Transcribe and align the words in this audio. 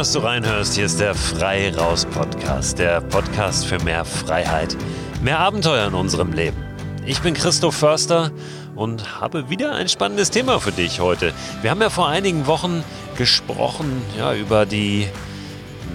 Dass 0.00 0.12
du 0.12 0.20
reinhörst. 0.20 0.76
Hier 0.76 0.86
ist 0.86 0.98
der 0.98 1.14
Frei 1.14 1.76
Raus 1.76 2.06
Podcast, 2.06 2.78
der 2.78 3.02
Podcast 3.02 3.66
für 3.66 3.78
mehr 3.80 4.06
Freiheit, 4.06 4.74
mehr 5.22 5.38
Abenteuer 5.38 5.88
in 5.88 5.92
unserem 5.92 6.32
Leben. 6.32 6.56
Ich 7.04 7.20
bin 7.20 7.34
Christoph 7.34 7.74
Förster 7.74 8.30
und 8.74 9.20
habe 9.20 9.50
wieder 9.50 9.74
ein 9.74 9.90
spannendes 9.90 10.30
Thema 10.30 10.58
für 10.58 10.72
dich 10.72 11.00
heute. 11.00 11.34
Wir 11.60 11.70
haben 11.70 11.82
ja 11.82 11.90
vor 11.90 12.08
einigen 12.08 12.46
Wochen 12.46 12.82
gesprochen 13.18 14.00
ja, 14.16 14.32
über 14.32 14.64
die 14.64 15.06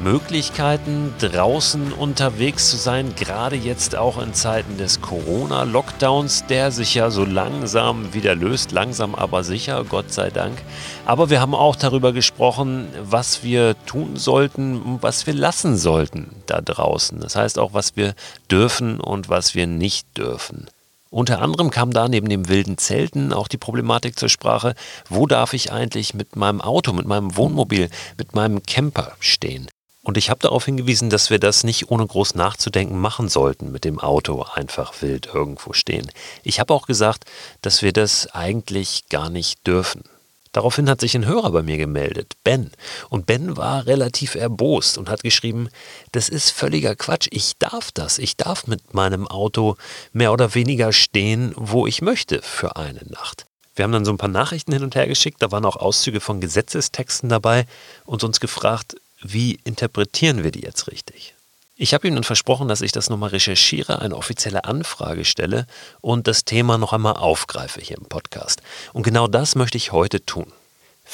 Möglichkeiten, 0.03 1.13
draußen 1.19 1.93
unterwegs 1.93 2.69
zu 2.69 2.77
sein, 2.77 3.13
gerade 3.15 3.55
jetzt 3.55 3.95
auch 3.95 4.21
in 4.21 4.33
Zeiten 4.33 4.77
des 4.77 5.01
Corona-Lockdowns, 5.01 6.45
der 6.47 6.71
sich 6.71 6.95
ja 6.95 7.09
so 7.09 7.25
langsam 7.25 8.13
wieder 8.13 8.35
löst, 8.35 8.71
langsam 8.71 9.15
aber 9.15 9.43
sicher, 9.43 9.83
Gott 9.83 10.13
sei 10.13 10.29
Dank. 10.29 10.61
Aber 11.05 11.29
wir 11.29 11.41
haben 11.41 11.55
auch 11.55 11.75
darüber 11.75 12.13
gesprochen, 12.13 12.87
was 13.03 13.43
wir 13.43 13.75
tun 13.85 14.17
sollten 14.17 14.81
und 14.81 15.03
was 15.03 15.27
wir 15.27 15.33
lassen 15.33 15.77
sollten 15.77 16.29
da 16.45 16.61
draußen. 16.61 17.19
Das 17.19 17.35
heißt 17.35 17.59
auch, 17.59 17.73
was 17.73 17.95
wir 17.95 18.13
dürfen 18.49 18.99
und 18.99 19.29
was 19.29 19.55
wir 19.55 19.67
nicht 19.67 20.17
dürfen. 20.17 20.67
Unter 21.15 21.41
anderem 21.41 21.69
kam 21.69 21.91
da 21.91 22.09
neben 22.09 22.27
dem 22.27 22.49
wilden 22.49 22.77
Zelten 22.77 23.31
auch 23.31 23.47
die 23.47 23.57
Problematik 23.57 24.19
zur 24.19 24.27
Sprache, 24.27 24.75
wo 25.07 25.27
darf 25.27 25.53
ich 25.53 25.71
eigentlich 25.71 26.13
mit 26.13 26.35
meinem 26.35 26.59
Auto, 26.59 26.91
mit 26.91 27.05
meinem 27.05 27.37
Wohnmobil, 27.37 27.89
mit 28.17 28.35
meinem 28.35 28.63
Camper 28.63 29.13
stehen? 29.21 29.67
Und 30.05 30.17
ich 30.17 30.29
habe 30.29 30.39
darauf 30.39 30.65
hingewiesen, 30.65 31.09
dass 31.09 31.31
wir 31.31 31.39
das 31.39 31.63
nicht 31.63 31.89
ohne 31.89 32.05
groß 32.05 32.35
nachzudenken 32.35 32.99
machen 32.99 33.27
sollten, 33.27 33.71
mit 33.71 33.85
dem 33.85 33.99
Auto 33.99 34.43
einfach 34.53 34.93
wild 35.01 35.29
irgendwo 35.33 35.73
stehen. 35.73 36.11
Ich 36.43 36.59
habe 36.59 36.75
auch 36.75 36.85
gesagt, 36.85 37.25
dass 37.63 37.81
wir 37.81 37.91
das 37.91 38.27
eigentlich 38.27 39.09
gar 39.09 39.31
nicht 39.31 39.65
dürfen. 39.65 40.03
Daraufhin 40.51 40.91
hat 40.91 41.01
sich 41.01 41.15
ein 41.15 41.25
Hörer 41.25 41.51
bei 41.51 41.63
mir 41.63 41.77
gemeldet, 41.77 42.33
Ben. 42.43 42.69
Und 43.09 43.25
Ben 43.25 43.57
war 43.57 43.87
relativ 43.87 44.35
erbost 44.35 44.99
und 44.99 45.09
hat 45.09 45.23
geschrieben, 45.23 45.69
das 46.11 46.29
ist 46.29 46.51
völliger 46.51 46.95
Quatsch, 46.95 47.27
ich 47.31 47.57
darf 47.57 47.91
das, 47.91 48.19
ich 48.19 48.37
darf 48.37 48.67
mit 48.67 48.93
meinem 48.93 49.27
Auto 49.27 49.75
mehr 50.13 50.31
oder 50.31 50.53
weniger 50.53 50.93
stehen, 50.93 51.51
wo 51.57 51.87
ich 51.87 52.03
möchte 52.03 52.43
für 52.43 52.75
eine 52.75 53.01
Nacht. 53.09 53.47
Wir 53.75 53.83
haben 53.83 53.91
dann 53.91 54.05
so 54.05 54.11
ein 54.11 54.17
paar 54.17 54.29
Nachrichten 54.29 54.71
hin 54.71 54.83
und 54.83 54.93
her 54.93 55.07
geschickt, 55.07 55.41
da 55.41 55.51
waren 55.51 55.65
auch 55.65 55.77
Auszüge 55.77 56.21
von 56.21 56.39
Gesetzestexten 56.39 57.27
dabei 57.27 57.65
und 58.05 58.23
uns 58.23 58.39
gefragt, 58.39 58.95
wie 59.21 59.59
interpretieren 59.63 60.43
wir 60.43 60.51
die 60.51 60.61
jetzt 60.61 60.87
richtig? 60.87 61.35
Ich 61.77 61.93
habe 61.93 62.07
ihm 62.07 62.15
dann 62.15 62.23
versprochen, 62.23 62.69
dass 62.69 62.81
ich 62.81 62.93
das 62.93 63.09
nochmal 63.09 63.31
recherchiere, 63.31 63.99
eine 63.99 64.15
offizielle 64.15 64.63
Anfrage 64.63 65.25
stelle 65.25 65.67
und 65.99 66.25
das 66.27 66.45
Thema 66.45 66.77
noch 66.77 66.93
einmal 66.93 67.17
aufgreife 67.17 67.81
hier 67.81 67.97
im 67.97 68.05
Podcast. 68.05 68.61
Und 68.93 69.03
genau 69.03 69.27
das 69.27 69.55
möchte 69.55 69.77
ich 69.77 69.91
heute 69.91 70.25
tun. 70.25 70.51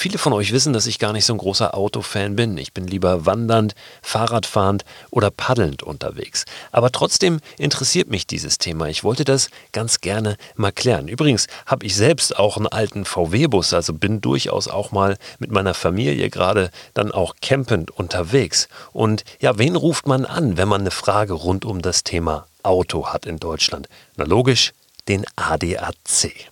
Viele 0.01 0.17
von 0.17 0.33
euch 0.33 0.51
wissen, 0.51 0.73
dass 0.73 0.87
ich 0.87 0.97
gar 0.97 1.13
nicht 1.13 1.25
so 1.25 1.33
ein 1.35 1.37
großer 1.37 1.77
Autofan 1.77 2.35
bin. 2.35 2.57
Ich 2.57 2.73
bin 2.73 2.87
lieber 2.87 3.27
wandernd, 3.27 3.75
Fahrradfahrend 4.01 4.83
oder 5.11 5.29
paddelnd 5.29 5.83
unterwegs. 5.83 6.45
Aber 6.71 6.91
trotzdem 6.91 7.39
interessiert 7.59 8.09
mich 8.09 8.25
dieses 8.25 8.57
Thema. 8.57 8.87
Ich 8.87 9.03
wollte 9.03 9.25
das 9.25 9.51
ganz 9.73 10.01
gerne 10.01 10.37
mal 10.55 10.71
klären. 10.71 11.07
Übrigens 11.07 11.45
habe 11.67 11.85
ich 11.85 11.95
selbst 11.95 12.35
auch 12.35 12.57
einen 12.57 12.65
alten 12.65 13.05
VW-Bus, 13.05 13.75
also 13.75 13.93
bin 13.93 14.21
durchaus 14.21 14.67
auch 14.67 14.91
mal 14.91 15.19
mit 15.37 15.51
meiner 15.51 15.75
Familie 15.75 16.31
gerade 16.31 16.71
dann 16.95 17.11
auch 17.11 17.35
campend 17.39 17.91
unterwegs. 17.91 18.69
Und 18.93 19.23
ja, 19.39 19.59
wen 19.59 19.75
ruft 19.75 20.07
man 20.07 20.25
an, 20.25 20.57
wenn 20.57 20.67
man 20.67 20.81
eine 20.81 20.89
Frage 20.89 21.33
rund 21.33 21.63
um 21.63 21.83
das 21.83 22.03
Thema 22.03 22.47
Auto 22.63 23.09
hat 23.09 23.27
in 23.27 23.37
Deutschland? 23.37 23.87
Na 24.15 24.23
logisch, 24.23 24.73
den 25.07 25.25
ADAC. 25.35 26.50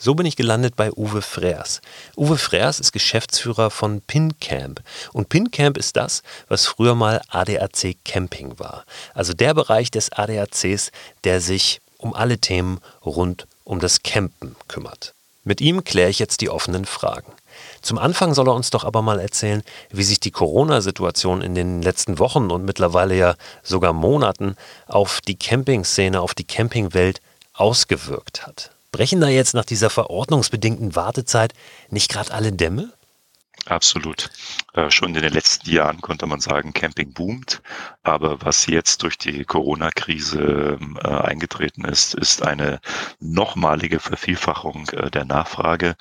So 0.00 0.14
bin 0.14 0.26
ich 0.26 0.36
gelandet 0.36 0.76
bei 0.76 0.92
Uwe 0.92 1.22
Freers. 1.22 1.80
Uwe 2.16 2.38
Freers 2.38 2.78
ist 2.78 2.92
Geschäftsführer 2.92 3.68
von 3.68 4.00
PinCamp. 4.00 4.80
Und 5.12 5.28
PinCamp 5.28 5.76
ist 5.76 5.96
das, 5.96 6.22
was 6.46 6.66
früher 6.66 6.94
mal 6.94 7.20
ADAC 7.30 7.96
Camping 8.04 8.60
war. 8.60 8.84
Also 9.12 9.34
der 9.34 9.54
Bereich 9.54 9.90
des 9.90 10.12
ADACs, 10.12 10.92
der 11.24 11.40
sich 11.40 11.80
um 11.96 12.14
alle 12.14 12.38
Themen 12.38 12.78
rund 13.04 13.48
um 13.64 13.80
das 13.80 14.04
Campen 14.04 14.54
kümmert. 14.68 15.14
Mit 15.42 15.60
ihm 15.60 15.82
kläre 15.82 16.10
ich 16.10 16.20
jetzt 16.20 16.42
die 16.42 16.50
offenen 16.50 16.84
Fragen. 16.84 17.32
Zum 17.82 17.98
Anfang 17.98 18.34
soll 18.34 18.48
er 18.48 18.54
uns 18.54 18.70
doch 18.70 18.84
aber 18.84 19.02
mal 19.02 19.18
erzählen, 19.18 19.64
wie 19.90 20.04
sich 20.04 20.20
die 20.20 20.30
Corona-Situation 20.30 21.42
in 21.42 21.56
den 21.56 21.82
letzten 21.82 22.20
Wochen 22.20 22.52
und 22.52 22.64
mittlerweile 22.64 23.16
ja 23.16 23.34
sogar 23.64 23.92
Monaten 23.92 24.54
auf 24.86 25.20
die 25.22 25.36
Campingszene, 25.36 26.20
auf 26.20 26.34
die 26.34 26.44
Campingwelt 26.44 27.20
ausgewirkt 27.52 28.46
hat. 28.46 28.70
Brechen 28.92 29.20
da 29.20 29.28
jetzt 29.28 29.54
nach 29.54 29.64
dieser 29.64 29.90
verordnungsbedingten 29.90 30.96
Wartezeit 30.96 31.52
nicht 31.90 32.10
gerade 32.10 32.32
alle 32.32 32.52
Dämme? 32.52 32.92
Absolut. 33.66 34.30
Äh, 34.72 34.90
schon 34.90 35.14
in 35.14 35.22
den 35.22 35.32
letzten 35.32 35.68
Jahren 35.68 36.00
konnte 36.00 36.26
man 36.26 36.40
sagen, 36.40 36.72
Camping 36.72 37.12
boomt. 37.12 37.60
Aber 38.02 38.40
was 38.40 38.66
jetzt 38.66 39.02
durch 39.02 39.18
die 39.18 39.44
Corona-Krise 39.44 40.78
äh, 41.02 41.08
eingetreten 41.08 41.84
ist, 41.84 42.14
ist 42.14 42.42
eine 42.42 42.80
nochmalige 43.20 44.00
Vervielfachung 44.00 44.88
äh, 44.90 45.10
der 45.10 45.26
Nachfrage. 45.26 45.96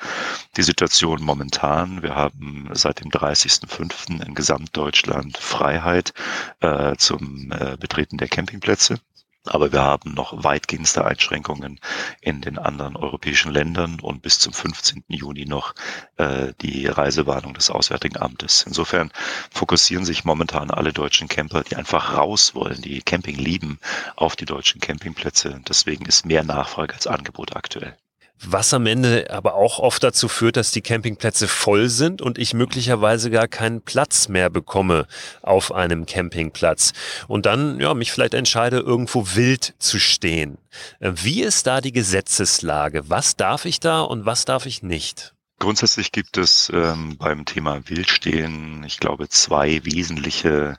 Die 0.55 0.63
Situation 0.63 1.21
momentan, 1.21 2.03
wir 2.03 2.15
haben 2.15 2.69
seit 2.71 3.01
dem 3.01 3.11
30.05. 3.11 4.25
in 4.25 4.33
Gesamtdeutschland 4.33 5.37
Freiheit 5.37 6.13
äh, 6.61 6.95
zum 6.95 7.51
äh, 7.51 7.75
Betreten 7.77 8.17
der 8.17 8.29
Campingplätze. 8.29 8.99
Aber 9.47 9.71
wir 9.71 9.81
haben 9.81 10.13
noch 10.13 10.43
weitgehendste 10.43 11.05
Einschränkungen 11.05 11.79
in 12.21 12.41
den 12.41 12.57
anderen 12.57 12.95
europäischen 12.95 13.51
Ländern 13.51 13.99
und 13.99 14.21
bis 14.21 14.39
zum 14.39 14.53
15. 14.53 15.03
Juni 15.07 15.45
noch 15.45 15.73
äh, 16.17 16.53
die 16.61 16.87
Reisewarnung 16.87 17.53
des 17.53 17.69
Auswärtigen 17.69 18.17
Amtes. 18.17 18.63
Insofern 18.63 19.11
fokussieren 19.51 20.05
sich 20.05 20.25
momentan 20.25 20.71
alle 20.71 20.93
deutschen 20.93 21.27
Camper, 21.27 21.63
die 21.63 21.75
einfach 21.75 22.15
raus 22.17 22.55
wollen, 22.55 22.81
die 22.81 23.01
Camping 23.01 23.37
lieben, 23.37 23.79
auf 24.15 24.35
die 24.35 24.45
deutschen 24.45 24.81
Campingplätze. 24.81 25.61
Deswegen 25.67 26.05
ist 26.05 26.25
mehr 26.25 26.43
Nachfrage 26.43 26.93
als 26.93 27.07
Angebot 27.07 27.55
aktuell 27.55 27.97
was 28.45 28.73
am 28.73 28.85
Ende 28.85 29.31
aber 29.31 29.55
auch 29.55 29.79
oft 29.79 30.03
dazu 30.03 30.27
führt, 30.27 30.57
dass 30.57 30.71
die 30.71 30.81
Campingplätze 30.81 31.47
voll 31.47 31.89
sind 31.89 32.21
und 32.21 32.37
ich 32.37 32.53
möglicherweise 32.53 33.31
gar 33.31 33.47
keinen 33.47 33.81
Platz 33.81 34.27
mehr 34.27 34.49
bekomme 34.49 35.07
auf 35.41 35.71
einem 35.73 36.05
Campingplatz 36.05 36.93
und 37.27 37.45
dann 37.45 37.79
ja 37.79 37.93
mich 37.93 38.11
vielleicht 38.11 38.33
entscheide 38.33 38.77
irgendwo 38.79 39.35
wild 39.35 39.73
zu 39.79 39.99
stehen. 39.99 40.57
Äh, 40.99 41.13
wie 41.15 41.41
ist 41.41 41.67
da 41.67 41.81
die 41.81 41.91
Gesetzeslage? 41.91 43.09
Was 43.09 43.35
darf 43.35 43.65
ich 43.65 43.79
da 43.79 44.01
und 44.01 44.25
was 44.25 44.45
darf 44.45 44.65
ich 44.65 44.83
nicht? 44.83 45.33
Grundsätzlich 45.59 46.11
gibt 46.11 46.37
es 46.37 46.71
ähm, 46.71 47.17
beim 47.17 47.45
Thema 47.45 47.89
Wildstehen, 47.89 48.83
ich 48.83 48.99
glaube, 48.99 49.27
zwei 49.27 49.83
wesentliche 49.85 50.77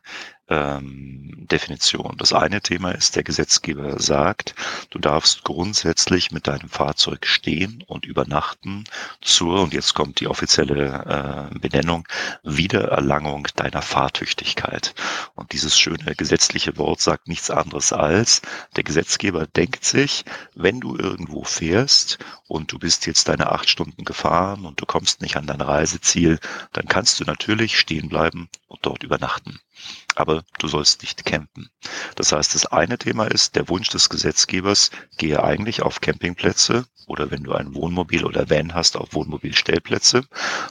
ähm, 0.49 1.29
Definition. 1.49 2.17
Das 2.19 2.33
eine 2.33 2.61
Thema 2.61 2.93
ist, 2.93 3.17
der 3.17 3.23
Gesetzgeber 3.23 4.01
sagt, 4.01 4.55
du 4.91 4.99
darfst 4.99 5.45
grundsätzlich 5.45 6.31
mit 6.31 6.47
deinem 6.47 6.69
Fahrzeug 6.69 7.27
stehen 7.27 7.83
und 7.87 8.07
übernachten 8.07 8.85
zur, 9.21 9.63
und 9.63 9.73
jetzt 9.73 9.95
kommt 9.95 10.21
die 10.21 10.29
offizielle 10.29 11.51
äh, 11.55 11.59
Benennung, 11.59 12.07
Wiedererlangung 12.43 13.49
deiner 13.57 13.83
Fahrtüchtigkeit. 13.83 14.95
Und 15.35 15.53
dieses 15.53 15.79
schöne 15.79 16.15
gesetzliche 16.15 16.77
Wort 16.77 17.01
sagt 17.01 17.29
nichts 17.29 17.51
anderes 17.51 17.93
als, 17.93 18.43
der 18.77 18.85
Gesetzgeber 18.85 19.47
denkt 19.47 19.85
sich, 19.85 20.25
wenn 20.55 20.81
du 20.81 20.97
irgendwo 20.97 21.45
fährst 21.45 22.19
und 22.47 22.73
du 22.73 22.79
bist 22.79 23.07
jetzt 23.07 23.29
deine 23.29 23.53
acht 23.53 23.69
Stunden 23.69 24.05
gefahren 24.05 24.67
und 24.67 24.81
du 24.81 24.87
kommst 24.87 25.23
nicht 25.23 25.37
an 25.37 25.47
dein 25.47 25.61
Reiseziel, 25.61 26.39
dann 26.73 26.87
kannst 26.87 27.21
du 27.21 27.25
natürlich 27.25 27.79
stehen 27.79 28.09
bleiben 28.09 28.49
und 28.67 28.81
dort 28.83 29.03
übernachten 29.03 29.61
aber 30.15 30.45
du 30.59 30.69
sollst 30.69 31.03
nicht 31.03 31.25
campen. 31.25 31.71
Das 32.17 32.33
heißt, 32.33 32.55
das 32.55 32.67
eine 32.67 32.99
Thema 32.99 33.27
ist, 33.27 33.57
der 33.57 33.69
Wunsch 33.69 33.89
des 33.89 34.09
Gesetzgebers, 34.09 34.91
gehe 35.17 35.43
eigentlich 35.43 35.83
auf 35.83 36.01
Campingplätze 36.01 36.87
oder 37.07 37.31
wenn 37.31 37.45
du 37.45 37.53
ein 37.53 37.75
Wohnmobil 37.75 38.25
oder 38.25 38.51
Van 38.51 38.75
hast, 38.75 38.97
auf 38.97 39.15
Wohnmobilstellplätze. 39.15 40.25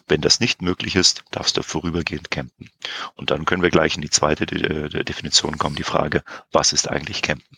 Wenn 0.07 0.21
das 0.21 0.39
nicht 0.39 0.61
möglich 0.61 0.95
ist, 0.95 1.23
darfst 1.31 1.57
du 1.57 1.63
vorübergehend 1.63 2.29
campen. 2.29 2.69
Und 3.15 3.31
dann 3.31 3.45
können 3.45 3.63
wir 3.63 3.71
gleich 3.71 3.95
in 3.95 4.01
die 4.01 4.09
zweite 4.09 4.45
Definition 4.45 5.57
kommen, 5.57 5.75
die 5.75 5.83
Frage, 5.83 6.23
was 6.51 6.73
ist 6.73 6.89
eigentlich 6.89 7.21
campen? 7.21 7.57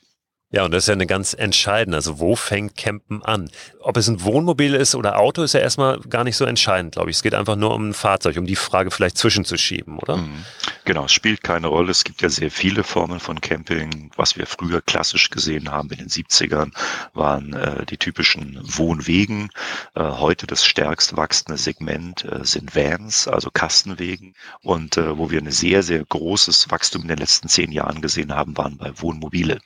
Ja, 0.52 0.66
und 0.66 0.72
das 0.72 0.86
ist 0.86 0.88
ja 0.88 0.94
eine 0.94 1.06
ganz 1.06 1.36
entscheidende. 1.36 1.98
Also 1.98 2.20
wo 2.20 2.36
fängt 2.36 2.76
Campen 2.76 3.22
an? 3.22 3.52
Ob 3.82 3.98
es 3.98 4.08
ein 4.08 4.24
Wohnmobil 4.24 4.74
ist 4.74 4.96
oder 4.96 5.20
Auto, 5.20 5.44
ist 5.44 5.54
ja 5.54 5.60
erstmal 5.60 6.00
gar 6.00 6.24
nicht 6.24 6.38
so 6.38 6.46
entscheidend, 6.46 6.94
glaube 6.94 7.12
ich. 7.12 7.18
Es 7.18 7.24
geht 7.24 7.36
einfach 7.36 7.56
nur 7.56 7.76
um 7.76 7.90
ein 7.90 7.94
Fahrzeug, 7.94 8.36
um 8.38 8.48
die 8.48 8.56
Frage 8.56 8.90
vielleicht 8.90 9.20
zwischenzuschieben, 9.20 10.00
oder? 10.00 10.18
Mhm. 10.18 10.44
Genau, 10.86 11.06
es 11.06 11.12
spielt 11.12 11.44
keine 11.44 11.68
Rolle. 11.68 11.92
Es 11.92 12.04
gibt 12.04 12.24
ja 12.24 12.30
sehr 12.30 12.50
viele 12.50 12.84
Formen 12.84 13.20
von 13.20 13.40
Camping. 13.42 14.10
Was 14.16 14.38
wir 14.38 14.48
früher 14.48 14.82
klassisch 14.82 15.30
gesehen 15.30 15.70
haben 15.70 15.92
in 15.92 16.00
den 16.00 16.08
70ern, 16.08 16.72
waren 17.14 17.54
äh, 17.54 17.86
die 17.86 17.98
typischen 17.98 18.60
Wohnwegen. 18.64 19.52
Äh, 19.94 20.02
heute 20.02 20.48
das 20.48 20.66
stärkst 20.66 21.16
wachsende 21.16 21.60
Segment 21.60 22.26
äh, 22.26 22.44
sind 22.44 22.76
Vans, 22.76 23.28
also 23.28 23.52
Kastenwegen. 23.52 24.34
Und 24.64 24.98
äh, 24.98 25.16
wo 25.16 25.30
wir 25.30 25.42
ein 25.42 25.52
sehr, 25.52 25.84
sehr 25.84 26.04
großes 26.04 26.72
Wachstum 26.72 27.04
in 27.04 27.10
den 27.10 27.20
letzten 27.20 27.50
zehn 27.50 27.72
Jahren 27.72 28.02
gesehen 28.02 28.34
haben, 28.34 28.58
waren 28.58 28.78
bei 28.78 28.92
Wohnmobile. 29.00 29.60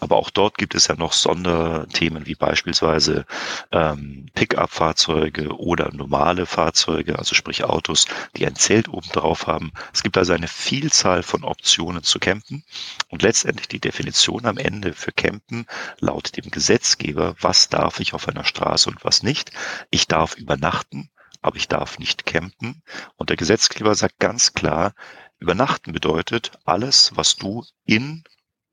Aber 0.00 0.17
auch 0.18 0.30
dort 0.30 0.58
gibt 0.58 0.74
es 0.74 0.88
ja 0.88 0.96
noch 0.96 1.12
Sonderthemen 1.12 2.26
wie 2.26 2.34
beispielsweise 2.34 3.24
ähm, 3.70 4.26
Pickup-Fahrzeuge 4.34 5.56
oder 5.56 5.94
normale 5.94 6.44
Fahrzeuge, 6.44 7.16
also 7.16 7.36
sprich 7.36 7.62
Autos, 7.62 8.06
die 8.36 8.44
ein 8.44 8.56
Zelt 8.56 8.88
oben 8.88 9.08
drauf 9.12 9.46
haben. 9.46 9.72
Es 9.92 10.02
gibt 10.02 10.18
also 10.18 10.32
eine 10.32 10.48
Vielzahl 10.48 11.22
von 11.22 11.44
Optionen 11.44 12.02
zu 12.02 12.18
campen 12.18 12.64
und 13.08 13.22
letztendlich 13.22 13.68
die 13.68 13.78
Definition 13.78 14.44
am 14.46 14.58
Ende 14.58 14.92
für 14.92 15.12
Campen 15.12 15.66
laut 16.00 16.36
dem 16.36 16.50
Gesetzgeber, 16.50 17.36
was 17.40 17.68
darf 17.68 18.00
ich 18.00 18.12
auf 18.12 18.26
einer 18.26 18.44
Straße 18.44 18.90
und 18.90 19.04
was 19.04 19.22
nicht. 19.22 19.52
Ich 19.90 20.08
darf 20.08 20.34
übernachten, 20.34 21.10
aber 21.42 21.56
ich 21.56 21.68
darf 21.68 22.00
nicht 22.00 22.26
campen. 22.26 22.82
Und 23.16 23.30
der 23.30 23.36
Gesetzgeber 23.36 23.94
sagt 23.94 24.18
ganz 24.18 24.52
klar, 24.52 24.94
übernachten 25.38 25.92
bedeutet 25.92 26.58
alles, 26.64 27.12
was 27.14 27.36
du 27.36 27.64
in 27.84 28.24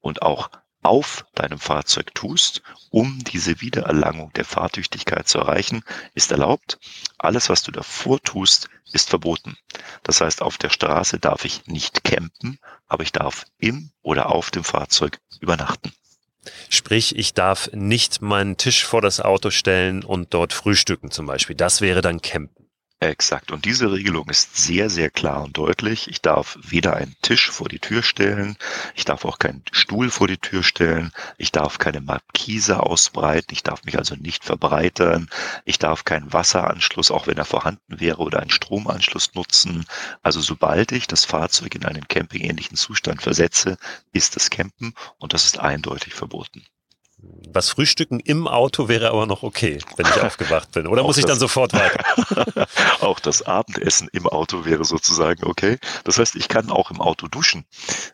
und 0.01 0.23
auch 0.23 0.49
auf 0.85 1.25
deinem 1.33 1.59
Fahrzeug 1.59 2.13
tust, 2.13 2.61
um 2.91 3.19
diese 3.23 3.59
Wiedererlangung 3.59 4.31
der 4.33 4.45
Fahrtüchtigkeit 4.45 5.27
zu 5.27 5.39
erreichen, 5.39 5.83
ist 6.13 6.31
erlaubt. 6.31 6.79
Alles, 7.17 7.49
was 7.49 7.63
du 7.63 7.71
davor 7.71 8.21
tust, 8.21 8.69
ist 8.93 9.09
verboten. 9.09 9.57
Das 10.03 10.21
heißt, 10.21 10.41
auf 10.41 10.57
der 10.57 10.69
Straße 10.69 11.19
darf 11.19 11.43
ich 11.43 11.65
nicht 11.65 12.03
campen, 12.03 12.59
aber 12.87 13.03
ich 13.03 13.11
darf 13.11 13.45
im 13.57 13.91
oder 14.03 14.29
auf 14.29 14.51
dem 14.51 14.63
Fahrzeug 14.63 15.19
übernachten. 15.39 15.91
Sprich, 16.69 17.15
ich 17.15 17.33
darf 17.33 17.69
nicht 17.73 18.21
meinen 18.21 18.57
Tisch 18.57 18.85
vor 18.85 19.01
das 19.01 19.19
Auto 19.19 19.49
stellen 19.49 20.03
und 20.03 20.33
dort 20.33 20.53
frühstücken 20.53 21.09
zum 21.09 21.25
Beispiel. 21.25 21.55
Das 21.55 21.81
wäre 21.81 22.01
dann 22.01 22.21
Campen. 22.21 22.64
Exakt. 23.09 23.51
Und 23.51 23.65
diese 23.65 23.91
Regelung 23.91 24.29
ist 24.29 24.57
sehr, 24.57 24.89
sehr 24.89 25.11
klar 25.11 25.43
und 25.43 25.57
deutlich. 25.57 26.07
Ich 26.09 26.21
darf 26.21 26.57
weder 26.61 26.95
einen 26.95 27.15
Tisch 27.21 27.51
vor 27.51 27.69
die 27.69 27.79
Tür 27.79 28.01
stellen, 28.01 28.57
ich 28.95 29.05
darf 29.05 29.25
auch 29.25 29.37
keinen 29.37 29.63
Stuhl 29.71 30.09
vor 30.09 30.27
die 30.27 30.39
Tür 30.39 30.63
stellen, 30.63 31.11
ich 31.37 31.51
darf 31.51 31.77
keine 31.77 32.01
Markise 32.01 32.81
ausbreiten, 32.81 33.53
ich 33.53 33.61
darf 33.61 33.83
mich 33.83 33.97
also 33.97 34.15
nicht 34.15 34.43
verbreitern, 34.43 35.29
ich 35.65 35.77
darf 35.77 36.03
keinen 36.03 36.33
Wasseranschluss, 36.33 37.11
auch 37.11 37.27
wenn 37.27 37.37
er 37.37 37.45
vorhanden 37.45 37.99
wäre, 37.99 38.17
oder 38.17 38.39
einen 38.39 38.49
Stromanschluss 38.49 39.35
nutzen. 39.35 39.85
Also 40.23 40.41
sobald 40.41 40.91
ich 40.91 41.05
das 41.05 41.25
Fahrzeug 41.25 41.75
in 41.75 41.85
einen 41.85 42.07
campingähnlichen 42.07 42.75
Zustand 42.75 43.21
versetze, 43.21 43.77
ist 44.13 44.35
es 44.35 44.49
Campen 44.49 44.95
und 45.19 45.33
das 45.33 45.45
ist 45.45 45.59
eindeutig 45.59 46.15
verboten. 46.15 46.65
Was 47.55 47.69
Frühstücken 47.69 48.19
im 48.19 48.49
Auto 48.49 48.89
wäre 48.89 49.11
aber 49.11 49.25
noch 49.27 49.41
okay, 49.41 49.79
wenn 49.95 50.05
ich 50.05 50.21
aufgewacht 50.21 50.73
bin. 50.73 50.87
Oder 50.87 51.03
muss 51.05 51.17
ich 51.17 51.23
dann 51.23 51.39
sofort 51.39 51.71
weiter? 51.71 52.67
auch 52.99 53.21
das 53.21 53.43
Abendessen 53.43 54.09
im 54.11 54.27
Auto 54.27 54.65
wäre 54.65 54.83
sozusagen 54.83 55.45
okay. 55.45 55.77
Das 56.03 56.19
heißt, 56.19 56.35
ich 56.35 56.49
kann 56.49 56.69
auch 56.69 56.91
im 56.91 56.99
Auto 56.99 57.29
duschen. 57.29 57.63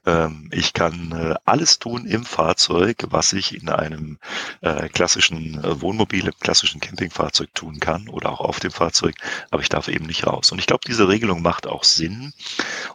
Ähm, 0.06 0.48
ich 0.54 0.74
kann 0.74 1.12
äh, 1.12 1.36
alles 1.46 1.80
tun 1.80 2.06
im 2.06 2.24
Fahrzeug, 2.24 3.08
was 3.10 3.34
ich 3.34 3.60
in 3.60 3.70
einem 3.70 4.20
äh, 4.62 4.90
klassischen 4.90 5.64
äh, 5.64 5.82
Wohnmobil, 5.82 6.28
im 6.28 6.40
klassischen 6.40 6.80
Campingfahrzeug 6.80 7.52
tun 7.56 7.80
kann 7.80 8.10
oder 8.10 8.32
auch 8.32 8.42
auf 8.42 8.60
dem 8.60 8.72
Fahrzeug. 8.72 9.16
Aber 9.50 9.64
ich 9.64 9.70
darf 9.70 9.88
eben 9.88 10.06
nicht 10.06 10.28
raus. 10.28 10.52
Und 10.52 10.60
ich 10.60 10.68
glaube, 10.68 10.84
diese 10.86 11.08
Regelung 11.08 11.42
macht 11.42 11.66
auch 11.66 11.84
Sinn. 11.84 12.34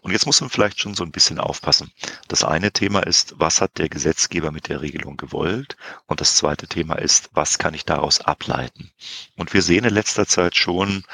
Und 0.01 0.13
jetzt 0.13 0.27
muss 0.27 0.41
man 0.41 0.51
vielleicht 0.51 0.79
schon 0.79 0.95
so 0.95 1.03
ein 1.03 1.11
bisschen 1.11 1.41
aufpassen. 1.41 1.91
Das 2.29 2.45
eine 2.45 2.71
Thema 2.71 3.01
ist, 3.01 3.35
was 3.39 3.61
hat 3.61 3.79
der 3.79 3.89
Gesetzgeber 3.89 4.53
mit 4.53 4.69
der 4.69 4.81
Regelung 4.81 5.17
gewollt? 5.17 5.77
Und 6.07 6.21
das 6.21 6.37
zweite 6.37 6.69
Thema 6.69 6.95
ist, 6.97 7.31
was 7.33 7.59
kann 7.59 7.75
ich 7.75 7.85
daraus 7.85 8.21
ableiten? 8.21 8.91
Und 9.37 9.53
wir 9.55 9.63
sehen 9.63 9.85
in 9.85 9.95
letzter 9.95 10.27
Zeit 10.27 10.57
schon, 10.57 11.05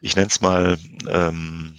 ich 0.00 0.14
nenne 0.14 0.28
es 0.28 0.40
mal, 0.40 0.78
ähm, 1.08 1.74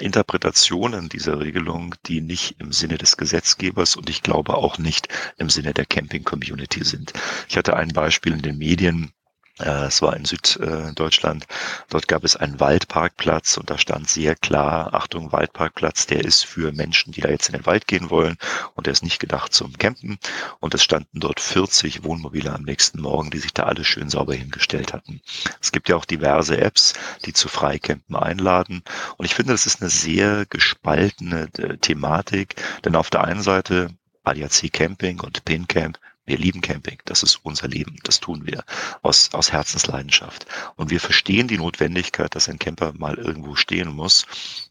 Interpretationen 0.00 1.08
dieser 1.08 1.38
Regelung, 1.40 1.94
die 2.06 2.20
nicht 2.20 2.56
im 2.58 2.72
Sinne 2.72 2.98
des 2.98 3.16
Gesetzgebers 3.16 3.96
und 3.96 4.10
ich 4.10 4.22
glaube 4.22 4.54
auch 4.54 4.78
nicht 4.78 5.08
im 5.38 5.50
Sinne 5.50 5.72
der 5.72 5.86
Camping-Community 5.86 6.84
sind. 6.84 7.12
Ich 7.48 7.56
hatte 7.56 7.76
ein 7.76 7.88
Beispiel 7.88 8.32
in 8.32 8.42
den 8.42 8.58
Medien, 8.58 9.12
es 9.58 10.02
war 10.02 10.14
in 10.16 10.26
Süddeutschland. 10.26 11.46
Dort 11.88 12.08
gab 12.08 12.24
es 12.24 12.36
einen 12.36 12.60
Waldparkplatz 12.60 13.56
und 13.56 13.70
da 13.70 13.78
stand 13.78 14.08
sehr 14.08 14.34
klar, 14.36 14.92
Achtung, 14.92 15.32
Waldparkplatz, 15.32 16.06
der 16.06 16.24
ist 16.24 16.44
für 16.44 16.72
Menschen, 16.72 17.12
die 17.12 17.22
da 17.22 17.30
jetzt 17.30 17.48
in 17.48 17.54
den 17.54 17.64
Wald 17.64 17.86
gehen 17.86 18.10
wollen 18.10 18.36
und 18.74 18.86
der 18.86 18.92
ist 18.92 19.02
nicht 19.02 19.18
gedacht 19.18 19.54
zum 19.54 19.72
Campen. 19.78 20.18
Und 20.60 20.74
es 20.74 20.82
standen 20.82 21.20
dort 21.20 21.40
40 21.40 22.04
Wohnmobile 22.04 22.52
am 22.52 22.62
nächsten 22.62 23.00
Morgen, 23.00 23.30
die 23.30 23.38
sich 23.38 23.54
da 23.54 23.62
alle 23.64 23.84
schön 23.84 24.10
sauber 24.10 24.34
hingestellt 24.34 24.92
hatten. 24.92 25.22
Es 25.60 25.72
gibt 25.72 25.88
ja 25.88 25.96
auch 25.96 26.04
diverse 26.04 26.58
Apps, 26.58 26.92
die 27.24 27.32
zu 27.32 27.48
Freicampen 27.48 28.14
einladen. 28.14 28.82
Und 29.16 29.24
ich 29.24 29.34
finde, 29.34 29.52
das 29.52 29.66
ist 29.66 29.80
eine 29.80 29.90
sehr 29.90 30.44
gespaltene 30.46 31.48
äh, 31.58 31.78
Thematik, 31.78 32.56
denn 32.84 32.94
auf 32.94 33.08
der 33.08 33.24
einen 33.24 33.42
Seite 33.42 33.88
ADAC 34.24 34.72
Camping 34.72 35.20
und 35.20 35.44
PinCamp 35.44 35.98
wir 36.26 36.38
lieben 36.38 36.60
Camping. 36.60 36.98
Das 37.04 37.22
ist 37.22 37.40
unser 37.42 37.68
Leben. 37.68 37.96
Das 38.02 38.20
tun 38.20 38.46
wir 38.46 38.64
aus, 39.02 39.32
aus 39.32 39.52
Herzensleidenschaft. 39.52 40.46
Und 40.76 40.90
wir 40.90 41.00
verstehen 41.00 41.48
die 41.48 41.58
Notwendigkeit, 41.58 42.34
dass 42.34 42.48
ein 42.48 42.58
Camper 42.58 42.92
mal 42.92 43.14
irgendwo 43.14 43.54
stehen 43.54 43.88
muss. 43.88 44.26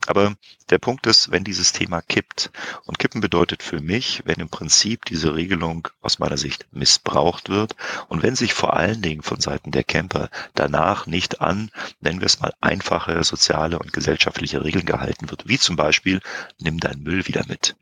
Aber 0.06 0.36
der 0.70 0.80
Punkt 0.80 1.06
ist, 1.08 1.32
wenn 1.32 1.44
dieses 1.44 1.72
Thema 1.72 2.02
kippt, 2.02 2.52
und 2.86 3.00
kippen 3.00 3.22
bedeutet 3.22 3.64
für 3.64 3.80
mich, 3.80 4.24
wenn 4.26 4.40
im 4.40 4.50
Prinzip 4.50 5.06
diese 5.06 5.36
Regelung 5.36 5.88
aus 6.02 6.20
meiner 6.20 6.38
Sicht 6.38 6.68
missbraucht 6.72 7.50
wird 7.50 7.76
und 8.10 8.24
wenn 8.24 8.36
sich 8.36 8.54
vor 8.54 8.74
allen 8.74 9.02
Dingen 9.02 9.22
von 9.22 9.40
Seiten 9.40 9.72
der 9.72 9.84
Camper 9.84 10.30
danach 10.56 11.06
nicht 11.06 11.42
an, 11.42 11.70
nennen 12.02 12.20
wir 12.20 12.26
es 12.26 12.40
mal, 12.40 12.54
einfache 12.62 13.24
soziale 13.24 13.80
und 13.80 13.94
gesellschaftliche 13.94 14.64
Regeln 14.64 14.86
gehalten 14.86 15.30
wird, 15.30 15.48
wie 15.48 15.60
zum 15.60 15.76
Beispiel, 15.76 16.20
nimm 16.60 16.80
deinen 16.80 17.04
Müll 17.04 17.28
wieder 17.28 17.46
mit. 17.48 17.76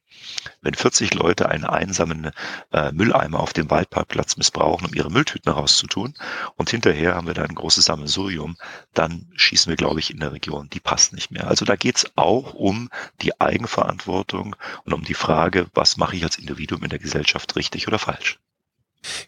Wenn 0.61 0.73
40 0.73 1.13
Leute 1.13 1.49
einen 1.49 1.65
einsamen 1.65 2.31
äh, 2.71 2.91
Mülleimer 2.91 3.39
auf 3.39 3.53
dem 3.53 3.69
Waldparkplatz 3.69 4.37
missbrauchen, 4.37 4.87
um 4.87 4.93
ihre 4.93 5.09
Mülltüten 5.09 5.51
rauszutun, 5.51 6.13
und 6.55 6.69
hinterher 6.69 7.15
haben 7.15 7.27
wir 7.27 7.33
da 7.33 7.43
ein 7.43 7.55
großes 7.55 7.85
Sammelsurium, 7.85 8.57
dann 8.93 9.27
schießen 9.35 9.69
wir, 9.69 9.77
glaube 9.77 9.99
ich, 9.99 10.11
in 10.11 10.19
der 10.19 10.31
Region, 10.31 10.69
die 10.69 10.79
passt 10.79 11.13
nicht 11.13 11.31
mehr. 11.31 11.47
Also 11.47 11.65
da 11.65 11.75
geht 11.75 11.97
es 11.97 12.11
auch 12.15 12.53
um 12.53 12.89
die 13.21 13.39
Eigenverantwortung 13.39 14.55
und 14.85 14.93
um 14.93 15.03
die 15.03 15.13
Frage, 15.13 15.67
was 15.73 15.97
mache 15.97 16.15
ich 16.15 16.23
als 16.23 16.37
Individuum 16.37 16.83
in 16.83 16.89
der 16.89 16.99
Gesellschaft 16.99 17.55
richtig 17.55 17.87
oder 17.87 17.99
falsch. 17.99 18.39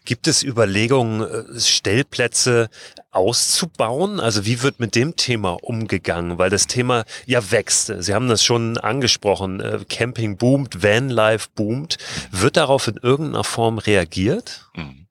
Gibt 0.04 0.28
es 0.28 0.42
Überlegungen, 0.42 1.22
äh, 1.22 1.60
Stellplätze 1.60 2.68
auszubauen? 3.10 4.20
Also 4.20 4.46
wie 4.46 4.62
wird 4.62 4.80
mit 4.80 4.94
dem 4.94 5.16
Thema 5.16 5.56
umgegangen? 5.62 6.38
Weil 6.38 6.50
das 6.50 6.66
Thema 6.66 7.04
ja 7.26 7.50
wächst. 7.50 7.92
Sie 7.98 8.14
haben 8.14 8.28
das 8.28 8.44
schon 8.44 8.78
angesprochen. 8.78 9.60
Äh, 9.60 9.80
Camping 9.88 10.36
boomt, 10.36 10.82
Vanlife 10.82 11.48
boomt. 11.54 11.98
Wird 12.30 12.56
darauf 12.56 12.88
in 12.88 12.96
irgendeiner 12.96 13.44
Form 13.44 13.78
reagiert? 13.78 14.68
Mhm. 14.74 15.05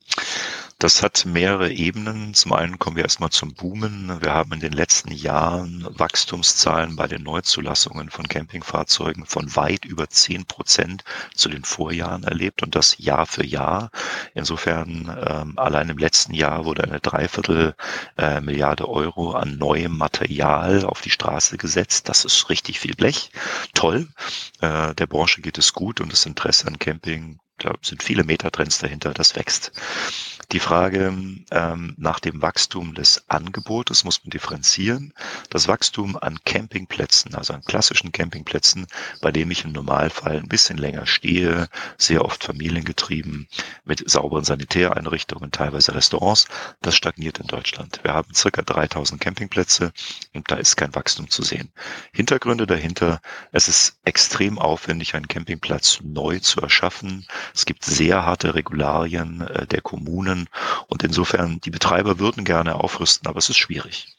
Das 0.86 1.01
hat 1.01 1.25
mehrere 1.25 1.72
Ebenen. 1.72 2.36
Zum 2.36 2.54
einen 2.54 2.77
kommen 2.77 2.96
wir 2.96 3.06
erstmal 3.06 3.32
zum 3.32 3.56
Boomen. 3.56 4.22
Wir 4.22 4.36
haben 4.36 4.54
in 4.54 4.60
den 4.60 4.72
letzten 4.72 5.12
Jahren 5.12 5.88
Wachstumszahlen 5.89 6.96
bei 6.96 7.08
den 7.08 7.24
Neuzulassungen 7.24 8.12
von 8.12 8.27
Campingfahrzeugen 8.27 9.25
von 9.25 9.56
weit 9.56 9.84
über 9.84 10.10
zehn 10.10 10.46
Prozent 10.46 11.04
zu 11.34 11.50
den 11.50 11.63
Vorjahren 11.63 12.24
erlebt 12.24 12.62
und 12.62 12.75
das 12.75 13.00
Jahr 13.00 13.25
für 13.25 13.44
Jahr. 13.44 13.89
Insofern 14.36 15.12
ähm, 15.27 15.58
allein 15.58 15.89
im 15.89 15.98
letzten 15.98 16.36
Jahr 16.36 16.65
wurde 16.65 16.84
eine 16.84 17.00
Dreiviertel 17.00 17.74
äh, 18.20 18.39
Milliarde 18.42 18.88
Euro 18.88 19.32
an 19.32 19.58
neuem 19.58 19.98
Material 19.98 20.86
auf 20.86 21.01
die 21.01 21.10
Straße 21.10 21.58
gesetzt. 21.58 22.10
Das 22.10 22.25
ist 22.25 22.48
richtig 22.51 22.80
viel 22.80 22.94
Blech. 22.94 23.32
Toll. 23.74 24.08
Äh, 24.62 24.94
der 24.94 25.08
Branche 25.08 25.42
geht 25.42 25.58
es 25.58 25.74
gut 25.74 26.00
und 26.00 26.12
das 26.12 26.27
Interesse 26.27 26.68
an 26.68 26.77
Camping 26.77 27.39
da 27.58 27.74
sind 27.82 28.04
viele 28.04 28.24
Megatrends 28.24 28.80
dahinter, 28.80 29.13
das 29.13 29.36
wächst. 29.36 29.72
Die 30.52 30.60
Frage 30.60 31.14
ähm, 31.52 31.94
nach 31.98 32.20
dem 32.20 32.42
Wachstum 32.42 32.94
des 32.94 33.24
Angebotes 33.30 34.04
muss 34.04 34.24
man 34.24 34.30
differenzieren. 34.30 35.14
Das 35.50 35.68
Wachstum 35.68 36.18
an 36.18 36.40
Campingplätzen, 36.46 37.36
also 37.36 37.54
an 37.54 37.62
klassischen 37.62 38.12
Campingplätzen, 38.12 38.86
bei 39.22 39.32
dem 39.32 39.50
ich 39.52 39.66
im 39.66 39.72
Normalfall 39.72 40.38
ein 40.38 40.48
bisschen 40.48 40.78
länger 40.78 41.08
stehe, 41.08 41.68
sehr 41.98 42.24
oft 42.24 42.44
familiengetrieben, 42.44 43.48
mit 43.86 44.10
sauberen 44.10 44.44
Sanitäreinrichtungen, 44.44 45.52
teilweise 45.52 45.96
Restaurants, 45.96 46.48
das 46.82 46.96
stagniert 46.96 47.40
in 47.40 47.48
Deutschland. 47.48 48.00
Wir 48.04 48.14
haben 48.14 48.34
circa 48.34 48.62
3000 48.62 49.20
Campingplätze 49.20 49.94
und 50.34 50.50
da 50.52 50.56
ist 50.56 50.75
kein 50.75 50.94
Wachstum 50.96 51.30
zu 51.30 51.44
sehen. 51.44 51.72
Hintergründe 52.12 52.68
dahinter, 52.68 53.22
es 53.52 53.68
ist 53.68 54.00
extrem 54.04 54.60
aufwendig, 54.60 55.16
einen 55.16 55.28
Campingplatz 55.28 56.00
neu 56.04 56.40
zu 56.40 56.62
erschaffen. 56.62 57.25
Es 57.54 57.66
gibt 57.66 57.84
sehr 57.84 58.25
harte 58.25 58.54
Regularien 58.56 59.42
äh, 59.42 59.66
der 59.66 59.82
Kommunen 59.82 60.45
Und 60.88 61.04
insofern, 61.04 61.60
die 61.62 61.70
Betreiber 61.70 62.20
würden 62.20 62.46
gerne 62.46 62.75
aufrüsten, 62.75 63.28
aber 63.28 63.40
es 63.40 63.50
ist 63.50 63.58
schwierig. 63.58 64.16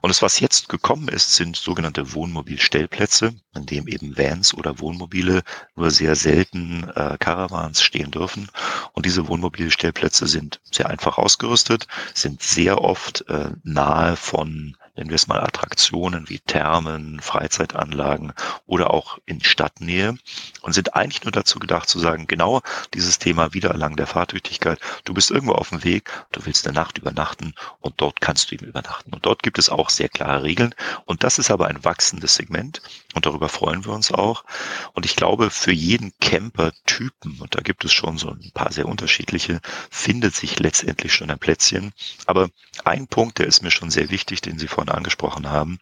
Und 0.00 0.08
das, 0.08 0.22
was 0.22 0.40
jetzt 0.40 0.68
gekommen 0.68 1.08
ist, 1.08 1.34
sind 1.34 1.56
sogenannte 1.56 2.14
Wohnmobilstellplätze, 2.14 3.34
in 3.54 3.66
dem 3.66 3.86
eben 3.88 4.16
Vans 4.16 4.54
oder 4.54 4.78
Wohnmobile 4.78 5.42
nur 5.76 5.90
sehr 5.90 6.16
selten 6.16 6.88
äh, 6.94 7.16
Caravans 7.18 7.82
stehen 7.82 8.10
dürfen. 8.10 8.48
Und 8.92 9.06
diese 9.06 9.28
Wohnmobilstellplätze 9.28 10.26
sind 10.26 10.60
sehr 10.70 10.88
einfach 10.88 11.18
ausgerüstet, 11.18 11.86
sind 12.14 12.42
sehr 12.42 12.80
oft 12.82 13.28
äh, 13.28 13.50
nahe 13.62 14.16
von 14.16 14.76
nennen 14.96 15.10
wir 15.10 15.16
es 15.16 15.26
mal 15.26 15.40
Attraktionen 15.40 16.28
wie 16.28 16.40
Thermen, 16.40 17.20
Freizeitanlagen 17.20 18.32
oder 18.66 18.92
auch 18.92 19.18
in 19.26 19.42
Stadtnähe 19.42 20.16
und 20.62 20.72
sind 20.72 20.94
eigentlich 20.94 21.24
nur 21.24 21.32
dazu 21.32 21.58
gedacht 21.58 21.88
zu 21.88 21.98
sagen, 21.98 22.26
genau 22.26 22.60
dieses 22.94 23.18
Thema 23.18 23.52
Wiedererlangen 23.54 23.96
der 23.96 24.06
Fahrtüchtigkeit. 24.06 24.80
Du 25.04 25.14
bist 25.14 25.30
irgendwo 25.30 25.54
auf 25.54 25.70
dem 25.70 25.84
Weg, 25.84 26.10
du 26.32 26.44
willst 26.44 26.66
eine 26.66 26.74
Nacht 26.74 26.98
übernachten 26.98 27.54
und 27.80 27.94
dort 27.98 28.20
kannst 28.20 28.50
du 28.50 28.54
eben 28.54 28.66
übernachten. 28.66 29.12
Und 29.12 29.26
dort 29.26 29.42
gibt 29.42 29.58
es 29.58 29.68
auch 29.68 29.90
sehr 29.90 30.08
klare 30.08 30.42
Regeln. 30.42 30.74
Und 31.04 31.24
das 31.24 31.38
ist 31.38 31.50
aber 31.50 31.68
ein 31.68 31.84
wachsendes 31.84 32.34
Segment 32.34 32.82
und 33.14 33.26
darüber 33.26 33.48
freuen 33.48 33.84
wir 33.84 33.92
uns 33.92 34.12
auch. 34.12 34.44
Und 34.92 35.06
ich 35.06 35.16
glaube, 35.16 35.50
für 35.50 35.72
jeden 35.72 36.12
Camper-Typen, 36.20 37.40
und 37.40 37.54
da 37.54 37.60
gibt 37.60 37.84
es 37.84 37.92
schon 37.92 38.18
so 38.18 38.30
ein 38.30 38.50
paar 38.54 38.72
sehr 38.72 38.86
unterschiedliche, 38.86 39.60
findet 39.90 40.34
sich 40.34 40.58
letztendlich 40.58 41.12
schon 41.12 41.30
ein 41.30 41.38
Plätzchen. 41.38 41.92
Aber 42.26 42.48
ein 42.84 43.06
Punkt, 43.06 43.38
der 43.38 43.46
ist 43.46 43.62
mir 43.62 43.70
schon 43.70 43.90
sehr 43.90 44.10
wichtig, 44.10 44.40
den 44.40 44.58
Sie 44.58 44.68
vorhin 44.68 44.79
angesprochen 44.88 45.50
haben. 45.50 45.78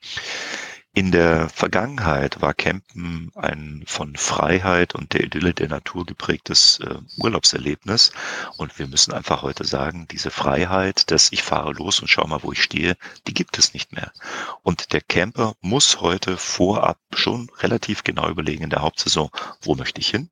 In 0.98 1.12
der 1.12 1.48
Vergangenheit 1.48 2.40
war 2.40 2.54
Campen 2.54 3.30
ein 3.36 3.84
von 3.86 4.16
Freiheit 4.16 4.96
und 4.96 5.12
der 5.12 5.22
Idylle 5.22 5.54
der 5.54 5.68
Natur 5.68 6.04
geprägtes 6.04 6.80
äh, 6.80 6.96
Urlaubserlebnis. 7.18 8.10
Und 8.56 8.80
wir 8.80 8.88
müssen 8.88 9.12
einfach 9.12 9.42
heute 9.42 9.64
sagen, 9.64 10.08
diese 10.10 10.32
Freiheit, 10.32 11.12
dass 11.12 11.30
ich 11.30 11.44
fahre 11.44 11.72
los 11.72 12.00
und 12.00 12.08
schau 12.08 12.26
mal, 12.26 12.42
wo 12.42 12.50
ich 12.50 12.64
stehe, 12.64 12.96
die 13.28 13.34
gibt 13.34 13.58
es 13.58 13.74
nicht 13.74 13.92
mehr. 13.92 14.10
Und 14.64 14.92
der 14.92 15.00
Camper 15.00 15.54
muss 15.60 16.00
heute 16.00 16.36
vorab 16.36 16.98
schon 17.14 17.48
relativ 17.58 18.02
genau 18.02 18.28
überlegen 18.28 18.64
in 18.64 18.70
der 18.70 18.82
Hauptsaison, 18.82 19.30
wo 19.60 19.76
möchte 19.76 20.00
ich 20.00 20.08
hin? 20.08 20.30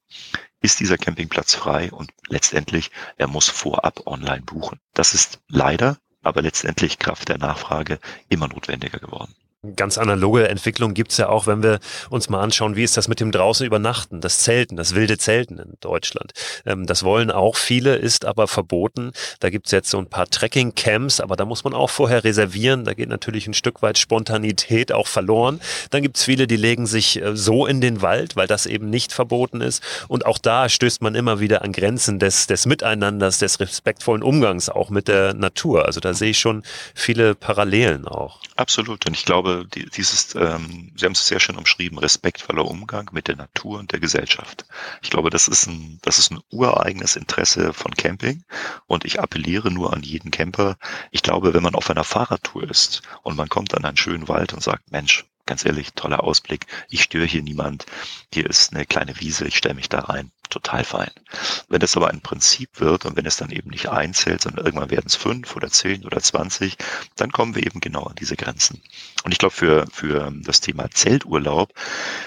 Ist 0.63 0.81
dieser 0.81 0.99
Campingplatz 0.99 1.55
frei? 1.55 1.93
Und 1.93 2.11
letztendlich, 2.27 2.91
er 3.19 3.29
muss 3.29 3.49
vorab 3.49 4.05
online 4.07 4.43
buchen. 4.43 4.81
Das 4.95 5.15
ist 5.15 5.39
leider, 5.47 5.99
aber 6.27 6.43
letztendlich 6.43 6.99
Kraft 6.99 7.29
der 7.29 7.39
Nachfrage 7.39 8.01
immer 8.29 8.49
notwendiger 8.49 8.99
geworden. 8.99 9.35
Ganz 9.75 9.99
analoge 9.99 10.49
Entwicklung 10.49 10.95
gibt's 10.95 11.17
ja 11.17 11.29
auch, 11.29 11.47
wenn 11.47 11.63
wir 11.63 11.81
uns 12.11 12.29
mal 12.29 12.41
anschauen, 12.41 12.77
wie 12.77 12.85
ist 12.85 12.97
das 12.97 13.09
mit 13.09 13.21
dem 13.21 13.33
draußen 13.33 13.67
übernachten, 13.67 14.21
das 14.21 14.39
Zelten, 14.39 14.77
das 14.77 14.95
wilde 14.95 15.19
Zelten 15.19 15.59
in 15.59 15.75
Deutschland. 15.81 16.33
Ähm, 16.65 16.87
das 16.87 17.03
wollen 17.03 17.31
auch 17.31 17.57
viele, 17.57 17.97
ist 17.97 18.25
aber 18.25 18.47
verboten. 18.47 19.13
Da 19.41 19.51
gibt's 19.51 19.71
jetzt 19.71 19.91
so 19.91 19.99
ein 19.99 20.09
paar 20.09 20.27
Trekking-Camps, 20.27 21.21
aber 21.21 21.37
da 21.37 21.45
muss 21.45 21.65
man 21.65 21.75
auch 21.75 21.91
vorher 21.91 22.25
reservieren. 22.25 22.85
Da 22.85 22.95
geht 22.95 23.09
natürlich 23.09 23.47
ein 23.47 23.55
Stück 23.55 23.83
weit 23.83 23.99
Spontanität 23.99 24.93
auch 24.93 25.07
verloren. 25.07 25.61
Dann 25.91 26.03
gibt's 26.03 26.25
viele, 26.25 26.47
die 26.47 26.57
legen 26.57 26.87
sich 26.87 27.21
äh, 27.23 27.37
so 27.37 27.67
in 27.67 27.81
den 27.81 28.03
Wald, 28.03 28.37
weil 28.37 28.47
das 28.47 28.67
eben 28.67 28.91
nicht 28.91 29.13
verboten 29.13 29.61
ist. 29.61 29.83
Und 30.09 30.27
auch 30.27 30.39
da 30.39 30.69
stößt 30.69 31.03
man 31.03 31.15
immer 31.15 31.41
wieder 31.41 31.63
an 31.63 31.73
Grenzen 31.73 32.19
des, 32.19 32.47
des 32.47 32.67
Miteinanders, 32.67 33.39
des 33.39 33.61
respektvollen 33.61 34.23
Umgangs 34.23 34.69
auch 34.69 34.91
mit 34.91 35.09
der 35.09 35.35
Natur. 35.35 35.87
Also 35.87 36.01
da 36.01 36.15
sehe 36.15 36.31
ich 36.31 36.39
schon 36.39 36.63
viele 36.95 37.35
Parallelen 37.35 38.07
auch. 38.07 38.41
Absolut. 38.57 39.07
Und 39.07 39.17
ich 39.17 39.25
glaube, 39.25 39.56
dieses, 39.65 40.35
ähm, 40.35 40.93
Sie 40.97 41.05
haben 41.05 41.13
es 41.13 41.27
sehr 41.27 41.41
schön 41.41 41.57
umschrieben, 41.57 41.99
respektvoller 41.99 42.65
Umgang 42.65 43.11
mit 43.13 43.29
der 43.29 43.37
Natur 43.37 43.79
und 43.79 43.93
der 43.93 44.01
Gesellschaft. 44.01 44.67
Ich 45.03 45.11
glaube, 45.11 45.31
das 45.31 45.49
ist 45.49 45.67
ein, 45.67 45.99
das 46.03 46.19
ist 46.19 46.31
ein 46.31 46.41
ureigenes 46.51 47.17
Interesse 47.17 47.73
von 47.73 47.93
Camping. 47.95 48.45
Und 48.87 49.05
ich 49.05 49.21
appelliere 49.21 49.71
nur 49.71 49.93
an 49.93 50.03
jeden 50.03 50.31
Camper. 50.31 50.77
Ich 51.11 51.23
glaube, 51.23 51.55
wenn 51.55 51.63
man 51.63 51.75
auf 51.75 51.91
einer 51.91 52.05
Fahrradtour 52.05 52.69
ist 52.71 53.03
und 53.23 53.37
man 53.37 53.49
kommt 53.49 53.75
an 53.75 53.85
einen 53.85 53.97
schönen 53.97 54.29
Wald 54.29 54.53
und 54.53 54.63
sagt, 54.63 54.91
Mensch, 54.91 55.25
ganz 55.47 55.65
ehrlich, 55.65 55.93
toller 55.95 56.25
Ausblick. 56.25 56.67
Ich 56.89 57.03
störe 57.03 57.25
hier 57.25 57.43
niemand. 57.43 57.87
Hier 58.33 58.47
ist 58.49 58.75
eine 58.75 58.85
kleine 58.85 59.19
Wiese, 59.21 59.47
ich 59.47 59.57
stelle 59.57 59.75
mich 59.75 59.89
da 59.89 60.01
rein 60.01 60.33
total 60.49 60.85
fein. 60.85 61.11
Wenn 61.69 61.81
das 61.81 61.97
aber 61.97 62.09
ein 62.11 62.21
Prinzip 62.21 62.81
wird 62.81 63.05
und 63.05 63.17
wenn 63.17 63.27
es 63.27 63.37
dann 63.37 63.51
eben 63.51 63.71
nicht 63.71 63.89
einzählt, 63.89 64.43
sondern 64.43 64.65
irgendwann 64.65 64.91
werden 64.91 65.07
es 65.07 65.17
fünf 65.17 65.57
oder 65.57 65.71
zehn 65.71 66.05
oder 66.05 66.21
zwanzig, 66.21 66.77
dann 67.17 67.33
kommen 67.33 67.55
wir 67.55 67.67
eben 67.67 67.81
genau 67.81 68.05
an 68.05 68.17
diese 68.17 68.37
Grenzen. 68.37 68.83
Und 69.25 69.33
ich 69.33 69.39
glaube, 69.39 69.55
für, 69.55 69.87
für 69.93 70.33
das 70.43 70.61
Thema 70.61 70.91
Zelturlaub, 70.91 71.73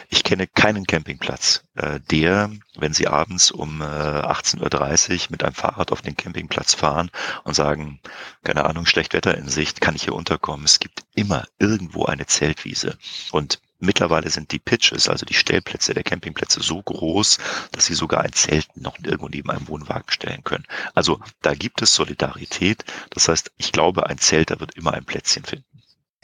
ich 0.10 0.24
kenne 0.24 0.48
keinen 0.48 0.86
Campingplatz, 0.86 1.64
äh, 1.76 2.00
der, 2.12 2.52
wenn 2.78 2.94
Sie 2.94 3.08
abends 3.08 3.52
um 3.52 3.82
äh, 3.82 3.86
18.30 3.86 5.12
Uhr 5.12 5.28
mit 5.30 5.44
einem 5.44 5.56
Fahrrad 5.56 5.92
auf 5.92 6.02
den 6.02 6.18
Campingplatz 6.18 6.74
fahren 6.74 7.10
und 7.44 7.54
sagen, 7.54 8.00
keine 8.44 8.66
Ahnung, 8.66 8.86
schlecht 8.86 9.14
Wetter 9.14 9.38
in 9.38 9.48
Sicht, 9.48 9.82
kann 9.82 9.96
ich 9.96 10.04
hier 10.04 10.14
unterkommen. 10.14 10.66
Es 10.66 10.80
gibt 10.80 11.04
immer 11.16 11.46
irgendwo 11.58 12.06
eine 12.06 12.26
Zeltwiese. 12.26 12.98
Und 13.32 13.60
Mittlerweile 13.80 14.30
sind 14.30 14.52
die 14.52 14.60
Pitches, 14.60 15.08
also 15.08 15.26
die 15.26 15.34
Stellplätze 15.34 15.94
der 15.94 16.04
Campingplätze 16.04 16.62
so 16.62 16.82
groß, 16.82 17.38
dass 17.72 17.86
sie 17.86 17.94
sogar 17.94 18.22
ein 18.22 18.34
Zelt 18.34 18.68
noch 18.76 18.98
irgendwo 19.02 19.30
neben 19.30 19.50
einem 19.50 19.68
Wohnwagen 19.70 20.12
stellen 20.12 20.44
können. 20.44 20.66
Also 20.94 21.20
da 21.42 21.54
gibt 21.54 21.82
es 21.82 21.96
Solidarität. 21.96 22.84
Das 23.12 23.30
heißt, 23.30 23.52
ich 23.58 23.72
glaube, 23.72 24.08
ein 24.08 24.18
Zelter 24.18 24.60
wird 24.60 24.76
immer 24.76 24.94
ein 24.94 25.06
Plätzchen 25.06 25.46
finden. 25.46 25.69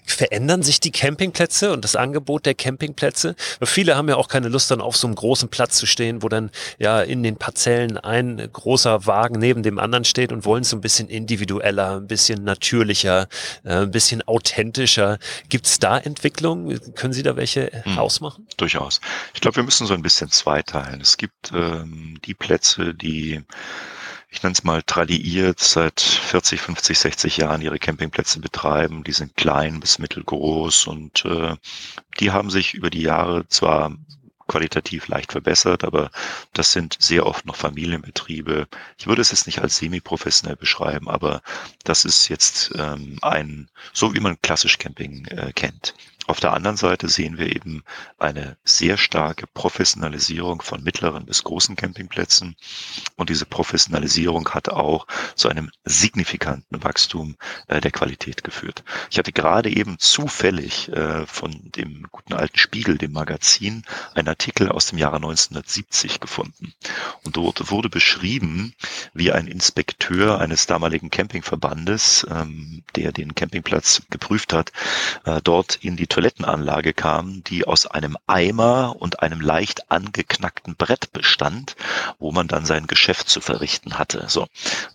Verändern 0.06 0.64
sich 0.64 0.80
die 0.80 0.92
Campingplätze 0.92 1.72
und 1.72 1.84
das 1.84 1.96
Angebot 1.96 2.46
der 2.46 2.56
Campingplätze? 2.56 3.36
Weil 3.60 3.68
viele 3.68 3.96
haben 3.96 4.10
ja 4.10 4.16
auch 4.16 4.28
keine 4.28 4.50
Lust, 4.50 4.72
dann 4.72 4.82
auf 4.82 4.96
so 4.96 5.08
einem 5.08 5.16
großen 5.16 5.50
Platz 5.50 5.78
zu 5.78 5.86
stehen, 5.86 6.24
wo 6.24 6.30
dann 6.30 6.52
ja 6.78 7.02
in 7.02 7.24
den 7.24 7.38
Parzellen 7.38 7.98
ein 7.98 8.50
großer 8.52 9.06
Wagen 9.06 9.40
neben 9.40 9.64
dem 9.64 9.80
anderen 9.80 10.06
steht 10.06 10.32
und 10.32 10.46
wollen 10.46 10.62
es 10.62 10.70
so 10.70 10.78
ein 10.78 10.82
bisschen 10.82 11.10
individueller, 11.10 11.98
ein 11.98 12.08
bisschen 12.08 12.44
natürlicher, 12.44 13.28
äh, 13.64 13.74
ein 13.78 13.92
bisschen 13.92 14.22
authentischer. 14.28 15.20
Gibt 15.50 15.68
es 15.68 15.80
da 15.80 15.98
Entwicklungen? 15.98 16.80
Können 16.96 17.14
Sie 17.14 17.24
da 17.24 17.36
welche 17.36 17.72
hm, 17.84 17.98
ausmachen? 17.98 18.48
Durchaus. 18.58 19.02
Ich 19.34 19.42
glaube, 19.42 19.58
wir 19.58 19.64
müssen 19.64 19.88
so 19.88 19.94
ein 19.94 20.02
bisschen 20.02 20.30
zweiteilen. 20.30 21.02
Es 21.02 21.18
gibt 21.18 21.52
ähm, 21.54 22.20
die 22.26 22.34
Plätze, 22.34 22.94
die 22.94 23.44
ich 24.36 24.44
nenne 24.44 24.54
es 24.54 24.66
mal 24.66 24.84
tradiert, 24.84 25.60
seit 25.60 26.02
40, 26.02 26.60
50, 26.60 27.00
60 27.00 27.38
Jahren 27.38 27.62
ihre 27.62 27.80
Campingplätze 27.80 28.40
betreiben. 28.42 29.06
Die 29.06 29.14
sind 29.14 29.38
klein 29.38 29.80
bis 29.80 29.98
mittelgroß 29.98 30.88
und 30.88 31.24
äh, 31.24 31.56
die 32.20 32.32
haben 32.32 32.50
sich 32.50 32.74
über 32.74 32.90
die 32.90 33.02
Jahre 33.02 33.48
zwar 33.48 33.96
qualitativ 34.48 35.08
leicht 35.08 35.32
verbessert, 35.32 35.86
aber 35.86 36.12
das 36.52 36.74
sind 36.74 36.98
sehr 37.00 37.26
oft 37.26 37.46
noch 37.46 37.56
Familienbetriebe. 37.56 38.68
Ich 38.98 39.08
würde 39.08 39.22
es 39.22 39.32
jetzt 39.32 39.48
nicht 39.48 39.60
als 39.60 39.78
semi-professionell 39.78 40.58
beschreiben, 40.58 41.10
aber 41.10 41.42
das 41.86 42.04
ist 42.04 42.28
jetzt 42.28 42.74
ähm, 42.76 43.18
ein, 43.22 43.70
so 43.94 44.14
wie 44.14 44.20
man 44.20 44.40
klassisch 44.42 44.78
Camping 44.78 45.26
äh, 45.28 45.54
kennt. 45.54 45.96
Auf 46.28 46.40
der 46.40 46.54
anderen 46.54 46.78
Seite 46.78 47.08
sehen 47.08 47.38
wir 47.38 47.56
eben 47.56 47.84
eine 48.18 48.58
sehr 48.64 48.98
starke 48.98 49.46
Professionalisierung 49.48 50.62
von 50.62 50.84
mittleren 50.84 51.26
bis 51.26 51.44
großen 51.44 51.76
Campingplätzen. 51.76 52.56
Und 53.16 53.30
diese 53.30 53.46
Professionalisierung 53.46 54.50
hat 54.50 54.70
auch 54.70 55.06
zu 55.36 55.50
einem 55.50 55.70
signifikanten 55.84 56.84
Wachstum 56.84 57.36
äh, 57.68 57.80
der 57.80 57.92
Qualität 57.92 58.44
geführt. 58.44 58.84
Ich 59.12 59.20
hatte 59.20 59.32
gerade 59.32 59.70
eben 59.70 60.00
zufällig 60.00 60.92
äh, 60.92 61.28
von 61.28 61.52
dem 61.76 62.08
guten 62.12 62.34
alten 62.34 62.58
Spiegel, 62.58 62.98
dem 62.98 63.12
Magazin, 63.12 63.84
einen 64.16 64.28
Artikel 64.28 64.70
aus 64.70 64.88
dem 64.88 64.98
Jahre 64.98 65.18
1970 65.18 66.20
gefunden. 66.20 66.74
Und 67.24 67.38
dort 67.38 67.70
wurde 67.70 67.90
beschrieben, 67.90 68.74
wie 69.14 69.32
ein 69.32 69.48
Inspekteur 69.48 70.40
eines 70.40 70.66
damaligen 70.66 71.12
Campingverbandes, 71.12 72.26
ähm, 72.32 72.84
der 72.96 73.12
den 73.12 73.36
Campingplatz 73.36 74.02
geprüft 74.10 74.54
hat, 74.54 74.72
äh, 75.26 75.40
dort 75.44 75.76
in 75.76 75.96
die 75.96 76.08
Toilettenanlage 76.16 76.94
kam, 76.94 77.44
die 77.44 77.68
aus 77.68 77.88
einem 77.88 78.16
Eimer 78.26 78.96
und 78.98 79.22
einem 79.22 79.42
leicht 79.42 79.92
angeknackten 79.92 80.78
Brett 80.78 81.12
bestand, 81.12 81.76
wo 82.20 82.32
man 82.32 82.48
dann 82.48 82.66
sein 82.66 82.88
Geschäft 82.88 83.28
zu 83.28 83.42
verrichten 83.42 84.00
hatte. 84.00 84.24
So, 84.30 84.48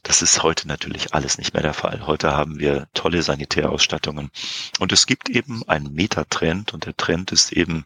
das 0.02 0.22
ist 0.22 0.42
heute 0.42 0.66
natürlich 0.66 1.12
alles 1.12 1.36
nicht 1.36 1.52
mehr 1.52 1.62
der 1.62 1.74
Fall. 1.74 2.06
Heute 2.06 2.32
haben 2.32 2.58
wir 2.58 2.88
tolle 2.94 3.20
Sanitärausstattungen 3.20 4.30
und 4.78 4.92
es 4.92 5.04
gibt 5.04 5.28
eben 5.28 5.62
einen 5.68 5.92
Metatrend 5.92 6.72
und 6.72 6.86
der 6.86 6.96
Trend 6.96 7.32
ist 7.32 7.52
eben 7.52 7.84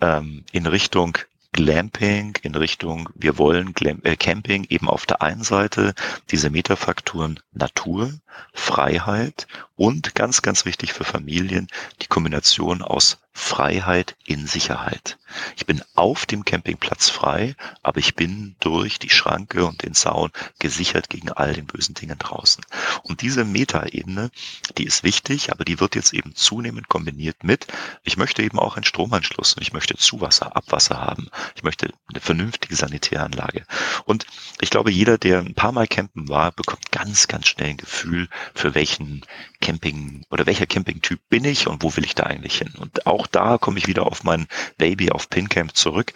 ähm, 0.00 0.44
in 0.52 0.66
Richtung 0.66 1.18
Glamping 1.52 2.36
in 2.42 2.54
Richtung, 2.54 3.08
wir 3.14 3.38
wollen 3.38 3.72
Glam 3.72 4.00
äh, 4.04 4.16
Camping 4.16 4.64
eben 4.68 4.88
auf 4.88 5.06
der 5.06 5.22
einen 5.22 5.42
Seite 5.42 5.94
diese 6.30 6.50
Metafaktoren 6.50 7.40
Natur, 7.52 8.12
Freiheit 8.52 9.46
und 9.74 10.14
ganz, 10.14 10.42
ganz 10.42 10.64
wichtig 10.64 10.92
für 10.92 11.04
Familien, 11.04 11.68
die 12.02 12.06
Kombination 12.06 12.82
aus 12.82 13.18
Freiheit 13.38 14.16
in 14.24 14.46
Sicherheit. 14.46 15.16
Ich 15.56 15.64
bin 15.64 15.82
auf 15.94 16.26
dem 16.26 16.44
Campingplatz 16.44 17.08
frei, 17.08 17.54
aber 17.82 17.98
ich 17.98 18.14
bin 18.14 18.56
durch 18.60 18.98
die 18.98 19.10
Schranke 19.10 19.64
und 19.64 19.84
den 19.84 19.94
Zaun 19.94 20.30
gesichert 20.58 21.08
gegen 21.08 21.30
all 21.30 21.54
den 21.54 21.66
bösen 21.66 21.94
Dingen 21.94 22.18
draußen. 22.18 22.64
Und 23.04 23.22
diese 23.22 23.44
Metaebene, 23.44 24.30
die 24.76 24.84
ist 24.84 25.04
wichtig, 25.04 25.52
aber 25.52 25.64
die 25.64 25.80
wird 25.80 25.94
jetzt 25.94 26.12
eben 26.12 26.34
zunehmend 26.34 26.88
kombiniert 26.88 27.44
mit, 27.44 27.68
ich 28.02 28.16
möchte 28.16 28.42
eben 28.42 28.58
auch 28.58 28.76
einen 28.76 28.84
Stromanschluss 28.84 29.54
und 29.54 29.62
ich 29.62 29.72
möchte 29.72 29.96
Zuwasser, 29.96 30.56
Abwasser 30.56 31.00
haben. 31.00 31.28
Ich 31.54 31.62
möchte 31.62 31.92
eine 32.08 32.20
vernünftige 32.20 32.74
Sanitäranlage. 32.74 33.64
Und 34.04 34.26
ich 34.60 34.70
glaube, 34.70 34.90
jeder, 34.90 35.16
der 35.16 35.38
ein 35.38 35.54
paar 35.54 35.72
Mal 35.72 35.86
campen 35.86 36.28
war, 36.28 36.52
bekommt 36.52 36.90
ganz, 36.90 37.28
ganz 37.28 37.46
schnell 37.46 37.70
ein 37.70 37.76
Gefühl, 37.76 38.28
für 38.54 38.74
welchen 38.74 39.24
Camping 39.60 40.24
oder 40.30 40.46
welcher 40.46 40.66
Campingtyp 40.66 41.20
bin 41.28 41.44
ich 41.44 41.68
und 41.68 41.82
wo 41.82 41.94
will 41.96 42.04
ich 42.04 42.14
da 42.14 42.24
eigentlich 42.24 42.58
hin. 42.58 42.74
Und 42.76 43.06
auch 43.06 43.27
da 43.32 43.58
komme 43.58 43.78
ich 43.78 43.86
wieder 43.86 44.06
auf 44.06 44.24
mein 44.24 44.46
Baby 44.76 45.10
auf 45.10 45.28
PinCamp 45.28 45.76
zurück. 45.76 46.12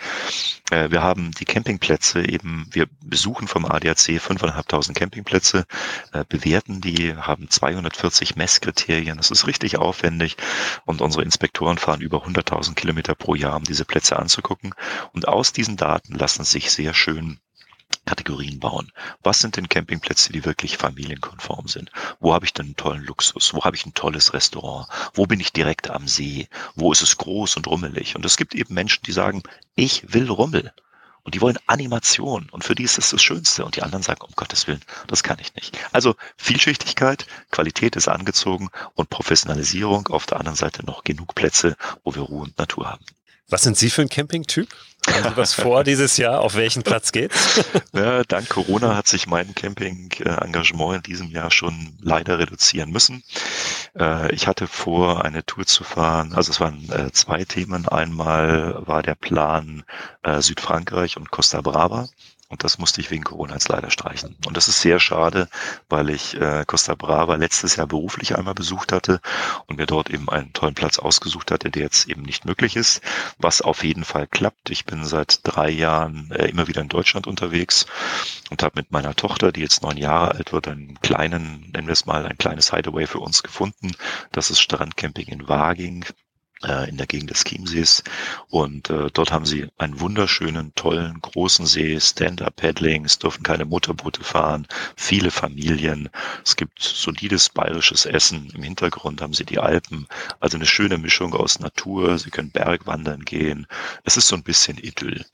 Äh, 0.71 0.91
wir 0.91 1.03
haben 1.03 1.31
die 1.33 1.45
Campingplätze 1.45 2.27
eben, 2.27 2.67
wir 2.71 2.87
besuchen 3.03 3.49
vom 3.49 3.65
ADAC 3.65 4.19
5.500 4.19 4.95
Campingplätze, 4.95 5.67
äh, 6.13 6.25
bewerten 6.29 6.81
die, 6.81 7.15
haben 7.15 7.49
240 7.51 8.37
Messkriterien. 8.37 9.17
Das 9.19 9.31
ist 9.31 9.47
richtig 9.47 9.79
aufwendig 9.79 10.37
und 10.87 11.01
unsere 11.01 11.25
Inspektoren 11.25 11.79
fahren 11.79 12.01
über 12.01 12.25
100.000 12.25 12.75
Kilometer 12.75 13.15
pro 13.15 13.35
Jahr, 13.35 13.57
um 13.57 13.65
diese 13.65 13.85
Plätze 13.85 14.19
anzugucken. 14.19 14.75
Und 15.13 15.29
aus 15.29 15.53
diesen 15.53 15.77
Daten 15.77 16.15
lassen 16.15 16.45
sich 16.45 16.71
sehr 16.71 16.95
schön 16.95 17.39
Kategorien 18.05 18.59
bauen. 18.59 18.91
Was 19.23 19.39
sind 19.39 19.57
denn 19.57 19.69
Campingplätze, 19.69 20.33
die 20.33 20.45
wirklich 20.45 20.77
familienkonform 20.77 21.69
sind? 21.69 21.91
Wo 22.21 22.35
habe 22.35 22.45
ich 22.45 22.53
denn 22.53 22.67
einen 22.67 22.77
tollen 22.77 23.05
Luxus? 23.05 23.55
Wo 23.55 23.65
habe 23.65 23.77
ich 23.77 23.87
ein 23.87 23.95
tolles 23.95 24.35
Restaurant? 24.35 24.89
Wo 25.15 25.27
bin 25.27 25.41
ich 25.41 25.53
direkt 25.53 25.91
am 25.91 26.09
See? 26.09 26.49
Wo 26.75 26.93
ist 26.93 27.03
es 27.03 27.17
groß 27.17 27.57
und 27.57 27.67
rummelig? 27.67 28.17
Und 28.17 28.25
es 28.25 28.37
gibt 28.37 28.55
eben 28.55 28.75
Menschen, 28.75 29.05
die 29.05 29.13
sagen, 29.13 29.43
ich 29.77 30.13
will 30.13 30.29
Rummel. 30.29 30.73
Und 31.25 31.37
die 31.37 31.41
wollen 31.41 31.59
Animation. 31.67 32.49
Und 32.51 32.65
für 32.65 32.75
die 32.75 32.83
ist 32.83 32.99
das 32.99 33.11
das 33.11 33.23
Schönste. 33.23 33.65
Und 33.65 33.77
die 33.77 33.83
anderen 33.83 34.03
sagen, 34.03 34.23
um 34.23 34.33
Gottes 34.35 34.67
Willen, 34.67 34.83
das 35.07 35.23
kann 35.23 35.39
ich 35.39 35.55
nicht. 35.55 35.79
Also 35.93 36.17
Vielschichtigkeit, 36.37 37.27
Qualität 37.53 37.95
ist 37.95 38.09
angezogen 38.09 38.71
und 38.95 39.11
Professionalisierung. 39.11 40.09
Auf 40.09 40.27
der 40.27 40.41
anderen 40.41 40.57
Seite 40.57 40.85
noch 40.85 41.05
genug 41.05 41.37
Plätze, 41.37 41.77
wo 42.03 42.15
wir 42.15 42.23
Ruhe 42.23 42.43
und 42.43 42.59
Natur 42.59 42.91
haben. 42.91 43.05
Was 43.53 43.65
sind 43.65 43.77
Sie 43.77 43.91
für 43.91 44.01
ein 44.01 44.09
Campingtyp? 44.09 44.67
Haben 45.07 45.29
Sie 45.29 45.37
was 45.37 45.53
vor 45.53 45.85
dieses 45.85 46.17
Jahr? 46.17 46.41
Auf 46.41 46.55
welchen 46.55 46.83
Platz 46.83 47.13
geht's? 47.13 47.63
Ja, 47.93 48.25
dank 48.25 48.49
Corona 48.49 48.97
hat 48.97 49.07
sich 49.07 49.27
mein 49.27 49.55
Camping-Engagement 49.55 50.97
in 50.97 51.03
diesem 51.03 51.31
Jahr 51.31 51.51
schon 51.51 51.93
leider 52.01 52.39
reduzieren 52.39 52.91
müssen. 52.91 53.23
Äh, 53.95 54.35
ich 54.35 54.47
hatte 54.47 54.67
vor, 54.67 55.23
eine 55.27 55.45
Tour 55.45 55.67
zu 55.67 55.85
fahren. 55.85 56.33
Also 56.33 56.51
es 56.51 56.61
waren 56.61 56.91
äh, 56.91 57.13
zwei 57.13 57.45
Themen. 57.45 57.87
Einmal 57.87 58.87
war 58.87 59.03
der 59.03 59.17
Plan 59.17 59.85
äh, 60.23 60.41
Südfrankreich 60.41 61.19
und 61.19 61.31
Costa 61.31 61.61
Brava. 61.61 62.09
Und 62.53 62.65
das 62.65 62.77
musste 62.77 63.01
ich 63.01 63.11
wegen 63.11 63.25
Corona 63.25 63.55
jetzt 63.55 63.71
leider 63.71 63.91
streichen. 63.91 64.37
Und 64.47 64.59
das 64.59 64.69
ist 64.69 64.83
sehr 64.83 65.01
schade, 65.01 65.49
weil 65.89 66.11
ich 66.11 66.39
äh, 66.39 66.65
Costa 66.67 66.95
Brava 66.95 67.37
letztes 67.37 67.77
Jahr 67.77 67.87
beruflich 67.87 68.37
einmal 68.37 68.53
besucht 68.53 68.93
hatte 68.93 69.23
und 69.67 69.79
mir 69.79 69.87
dort 69.87 70.11
eben 70.11 70.29
einen 70.29 70.53
tollen 70.53 70.75
Platz 70.75 70.99
ausgesucht 70.99 71.51
hatte, 71.51 71.71
der 71.71 71.85
jetzt 71.85 72.09
eben 72.09 72.21
nicht 72.21 72.45
möglich 72.45 72.77
ist, 72.77 73.01
was 73.39 73.63
auf 73.63 73.83
jeden 73.83 74.05
Fall 74.05 74.27
klappt. 74.27 74.69
Ich 74.69 74.85
bin 74.85 75.07
seit 75.07 75.41
drei 75.45 75.71
Jahren 75.71 76.31
äh, 76.31 76.49
immer 76.49 76.69
wieder 76.69 76.83
in 76.83 76.91
Deutschland 76.91 77.27
unterwegs 77.27 77.87
und 78.51 78.63
habe 78.63 78.75
mit 78.77 78.93
meiner 78.93 79.17
Tochter, 79.17 79.51
die 79.51 79.63
jetzt 79.63 79.83
neun 79.83 79.97
Jahre 79.97 80.33
alt 80.33 80.53
wird, 80.53 80.69
einen 80.69 81.01
kleinen, 81.01 81.71
nennen 81.73 81.87
wir 81.87 81.93
es 81.93 82.05
mal, 82.05 82.27
ein 82.27 82.37
kleines 82.37 82.71
Hideaway 82.71 83.07
für 83.07 83.21
uns 83.21 83.43
gefunden. 83.43 83.93
Das 84.31 84.51
ist 84.51 84.61
Strandcamping 84.61 85.29
in 85.29 85.49
Waging 85.49 86.05
in 86.65 86.97
der 86.97 87.07
Gegend 87.07 87.31
des 87.31 87.45
Chiemsees. 87.45 88.03
Und 88.49 88.91
äh, 88.91 89.09
dort 89.13 89.33
haben 89.33 89.47
sie 89.47 89.69
einen 89.79 90.01
wunderschönen, 90.01 90.75
tollen, 90.75 91.21
großen 91.21 91.67
See, 91.67 91.99
Stand-Up-Paddling, 91.99 93.05
es 93.05 93.19
dürfen 93.19 93.43
keine 93.43 93.65
Motorboote 93.65 94.23
fahren, 94.25 94.67
viele 94.97 95.31
Familien, 95.31 96.09
es 96.45 96.57
gibt 96.57 96.81
solides 96.83 97.49
bayerisches 97.49 98.07
Essen, 98.07 98.51
im 98.55 98.63
Hintergrund 98.63 99.21
haben 99.21 99.35
sie 99.35 99.45
die 99.45 99.59
Alpen, 99.59 100.07
also 100.41 100.57
eine 100.57 100.67
schöne 100.67 100.99
Mischung 100.99 101.35
aus 101.35 101.59
Natur, 101.61 102.19
sie 102.19 102.31
können 102.31 102.51
Bergwandern 102.51 103.25
gehen, 103.25 103.67
es 104.05 104.17
ist 104.17 104.29
so 104.29 104.37
ein 104.37 104.43
bisschen 104.43 104.79
Idyll. 104.79 105.25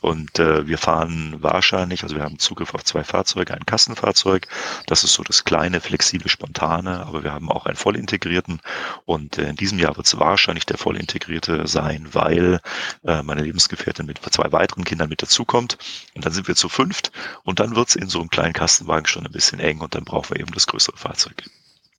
Und 0.00 0.38
äh, 0.38 0.66
wir 0.66 0.78
fahren 0.78 1.36
wahrscheinlich, 1.40 2.02
also 2.02 2.14
wir 2.14 2.22
haben 2.22 2.38
Zugriff 2.38 2.74
auf 2.74 2.84
zwei 2.84 3.02
Fahrzeuge, 3.02 3.54
ein 3.54 3.66
Kassenfahrzeug, 3.66 4.46
das 4.86 5.02
ist 5.04 5.14
so 5.14 5.22
das 5.22 5.44
kleine, 5.44 5.80
flexible, 5.80 6.28
spontane, 6.28 7.04
aber 7.06 7.24
wir 7.24 7.32
haben 7.32 7.50
auch 7.50 7.66
einen 7.66 7.76
voll 7.76 7.96
integrierten. 7.96 8.60
Und 9.06 9.38
äh, 9.38 9.48
in 9.48 9.56
diesem 9.56 9.78
Jahr 9.78 9.96
wird 9.96 10.06
es 10.06 10.18
wahrscheinlich 10.18 10.66
der 10.70 10.78
voll 10.78 10.96
integrierte 10.96 11.66
sein, 11.66 12.08
weil 12.12 12.60
äh, 13.04 13.22
meine 13.22 13.42
Lebensgefährtin 13.42 14.06
mit 14.06 14.18
zwei 14.30 14.50
weiteren 14.52 14.84
Kindern 14.84 15.08
mit 15.08 15.22
dazukommt 15.22 15.78
und 16.14 16.24
dann 16.24 16.32
sind 16.32 16.48
wir 16.48 16.56
zu 16.56 16.68
fünft 16.68 17.12
und 17.44 17.60
dann 17.60 17.76
wird 17.76 17.88
es 17.88 17.96
in 17.96 18.08
so 18.08 18.20
einem 18.20 18.30
kleinen 18.30 18.52
Kastenwagen 18.52 19.06
schon 19.06 19.26
ein 19.26 19.32
bisschen 19.32 19.60
eng 19.60 19.80
und 19.80 19.94
dann 19.94 20.04
brauchen 20.04 20.30
wir 20.30 20.40
eben 20.40 20.52
das 20.52 20.66
größere 20.66 20.96
Fahrzeug. 20.96 21.44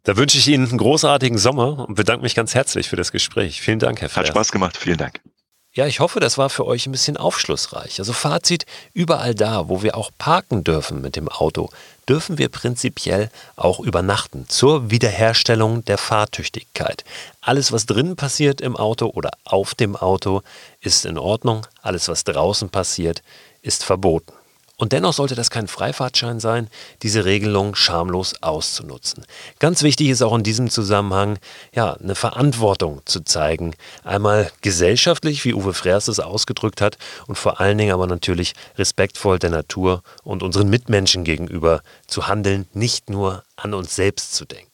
Da 0.03 0.17
wünsche 0.17 0.37
ich 0.37 0.47
Ihnen 0.47 0.67
einen 0.67 0.77
großartigen 0.77 1.37
Sommer 1.37 1.87
und 1.87 1.95
bedanke 1.95 2.23
mich 2.23 2.35
ganz 2.35 2.55
herzlich 2.55 2.89
für 2.89 2.95
das 2.95 3.11
Gespräch. 3.11 3.61
Vielen 3.61 3.79
Dank, 3.79 4.01
Herr 4.01 4.09
Flers. 4.09 4.27
Hat 4.27 4.33
Spaß 4.33 4.51
gemacht, 4.51 4.77
vielen 4.77 4.97
Dank. 4.97 5.19
Ja, 5.79 5.87
ich 5.87 6.01
hoffe, 6.01 6.19
das 6.19 6.37
war 6.37 6.49
für 6.49 6.65
euch 6.65 6.87
ein 6.87 6.91
bisschen 6.91 7.15
aufschlussreich. 7.15 7.99
Also 7.99 8.11
Fazit, 8.11 8.65
überall 8.93 9.33
da, 9.33 9.69
wo 9.69 9.81
wir 9.81 9.95
auch 9.95 10.11
parken 10.17 10.65
dürfen 10.65 10.99
mit 10.99 11.15
dem 11.15 11.29
Auto, 11.29 11.69
dürfen 12.09 12.37
wir 12.37 12.49
prinzipiell 12.49 13.29
auch 13.55 13.79
übernachten 13.79 14.45
zur 14.49 14.91
Wiederherstellung 14.91 15.85
der 15.85 15.97
Fahrtüchtigkeit. 15.97 17.05
Alles, 17.39 17.71
was 17.71 17.85
drinnen 17.85 18.17
passiert 18.17 18.59
im 18.59 18.75
Auto 18.75 19.05
oder 19.05 19.31
auf 19.45 19.73
dem 19.73 19.95
Auto, 19.95 20.41
ist 20.81 21.05
in 21.05 21.17
Ordnung. 21.17 21.65
Alles, 21.81 22.09
was 22.09 22.25
draußen 22.25 22.67
passiert, 22.67 23.23
ist 23.61 23.85
verboten. 23.85 24.33
Und 24.79 24.93
dennoch 24.93 25.11
sollte 25.11 25.35
das 25.35 25.49
kein 25.49 25.67
Freifahrtschein 25.67 26.39
sein, 26.39 26.69
diese 27.03 27.25
Regelung 27.25 27.75
schamlos 27.75 28.41
auszunutzen. 28.41 29.25
Ganz 29.59 29.83
wichtig 29.83 30.07
ist 30.07 30.21
auch 30.21 30.33
in 30.33 30.43
diesem 30.43 30.69
Zusammenhang, 30.69 31.37
ja, 31.75 31.93
eine 31.93 32.15
Verantwortung 32.15 33.01
zu 33.03 33.19
zeigen. 33.19 33.75
Einmal 34.05 34.49
gesellschaftlich, 34.61 35.43
wie 35.43 35.53
Uwe 35.53 35.73
Freers 35.73 36.07
es 36.07 36.21
ausgedrückt 36.21 36.79
hat, 36.79 36.97
und 37.27 37.37
vor 37.37 37.59
allen 37.59 37.77
Dingen 37.77 37.91
aber 37.91 38.07
natürlich 38.07 38.53
respektvoll 38.77 39.37
der 39.37 39.49
Natur 39.49 40.01
und 40.23 40.43
unseren 40.43 40.69
Mitmenschen 40.69 41.25
gegenüber 41.25 41.81
zu 42.07 42.27
handeln, 42.27 42.65
nicht 42.73 43.09
nur 43.09 43.43
an 43.57 43.73
uns 43.73 43.95
selbst 43.95 44.33
zu 44.33 44.45
denken 44.45 44.68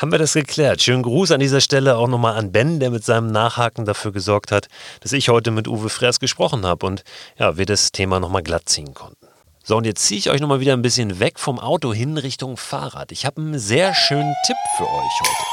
haben 0.00 0.12
wir 0.12 0.18
das 0.18 0.32
geklärt. 0.32 0.80
Schönen 0.80 1.02
Gruß 1.02 1.30
an 1.30 1.40
dieser 1.40 1.60
Stelle 1.60 1.96
auch 1.96 2.08
nochmal 2.08 2.36
an 2.36 2.52
Ben, 2.52 2.80
der 2.80 2.90
mit 2.90 3.04
seinem 3.04 3.30
Nachhaken 3.30 3.84
dafür 3.84 4.12
gesorgt 4.12 4.50
hat, 4.50 4.68
dass 5.00 5.12
ich 5.12 5.28
heute 5.28 5.50
mit 5.50 5.68
Uwe 5.68 5.90
Freers 5.90 6.20
gesprochen 6.20 6.64
habe 6.64 6.86
und 6.86 7.04
ja, 7.38 7.58
wir 7.58 7.66
das 7.66 7.92
Thema 7.92 8.18
nochmal 8.18 8.42
glatt 8.42 8.66
ziehen 8.66 8.94
konnten. 8.94 9.26
So, 9.62 9.76
und 9.76 9.84
jetzt 9.84 10.02
ziehe 10.06 10.18
ich 10.18 10.30
euch 10.30 10.40
nochmal 10.40 10.60
wieder 10.60 10.72
ein 10.72 10.80
bisschen 10.80 11.20
weg 11.20 11.38
vom 11.38 11.58
Auto 11.60 11.92
hin 11.92 12.16
Richtung 12.16 12.56
Fahrrad. 12.56 13.12
Ich 13.12 13.26
habe 13.26 13.42
einen 13.42 13.58
sehr 13.58 13.94
schönen 13.94 14.34
Tipp 14.46 14.56
für 14.78 14.84
euch 14.84 15.20
heute. 15.20 15.44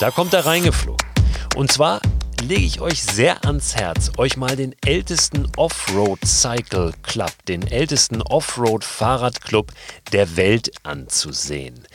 Da 0.00 0.10
kommt 0.10 0.32
er 0.32 0.46
reingeflogen. 0.46 1.06
Und 1.54 1.70
zwar 1.70 2.00
lege 2.42 2.64
ich 2.64 2.80
euch 2.80 3.02
sehr 3.02 3.44
ans 3.44 3.76
Herz, 3.76 4.12
euch 4.16 4.38
mal 4.38 4.56
den 4.56 4.74
ältesten 4.86 5.46
Offroad 5.58 6.24
Cycle 6.24 6.94
Club, 7.02 7.32
den 7.48 7.66
ältesten 7.66 8.22
Offroad 8.22 8.82
Fahrradclub 8.82 9.70
der 10.12 10.38
Welt 10.38 10.70
anzusehen 10.84 11.86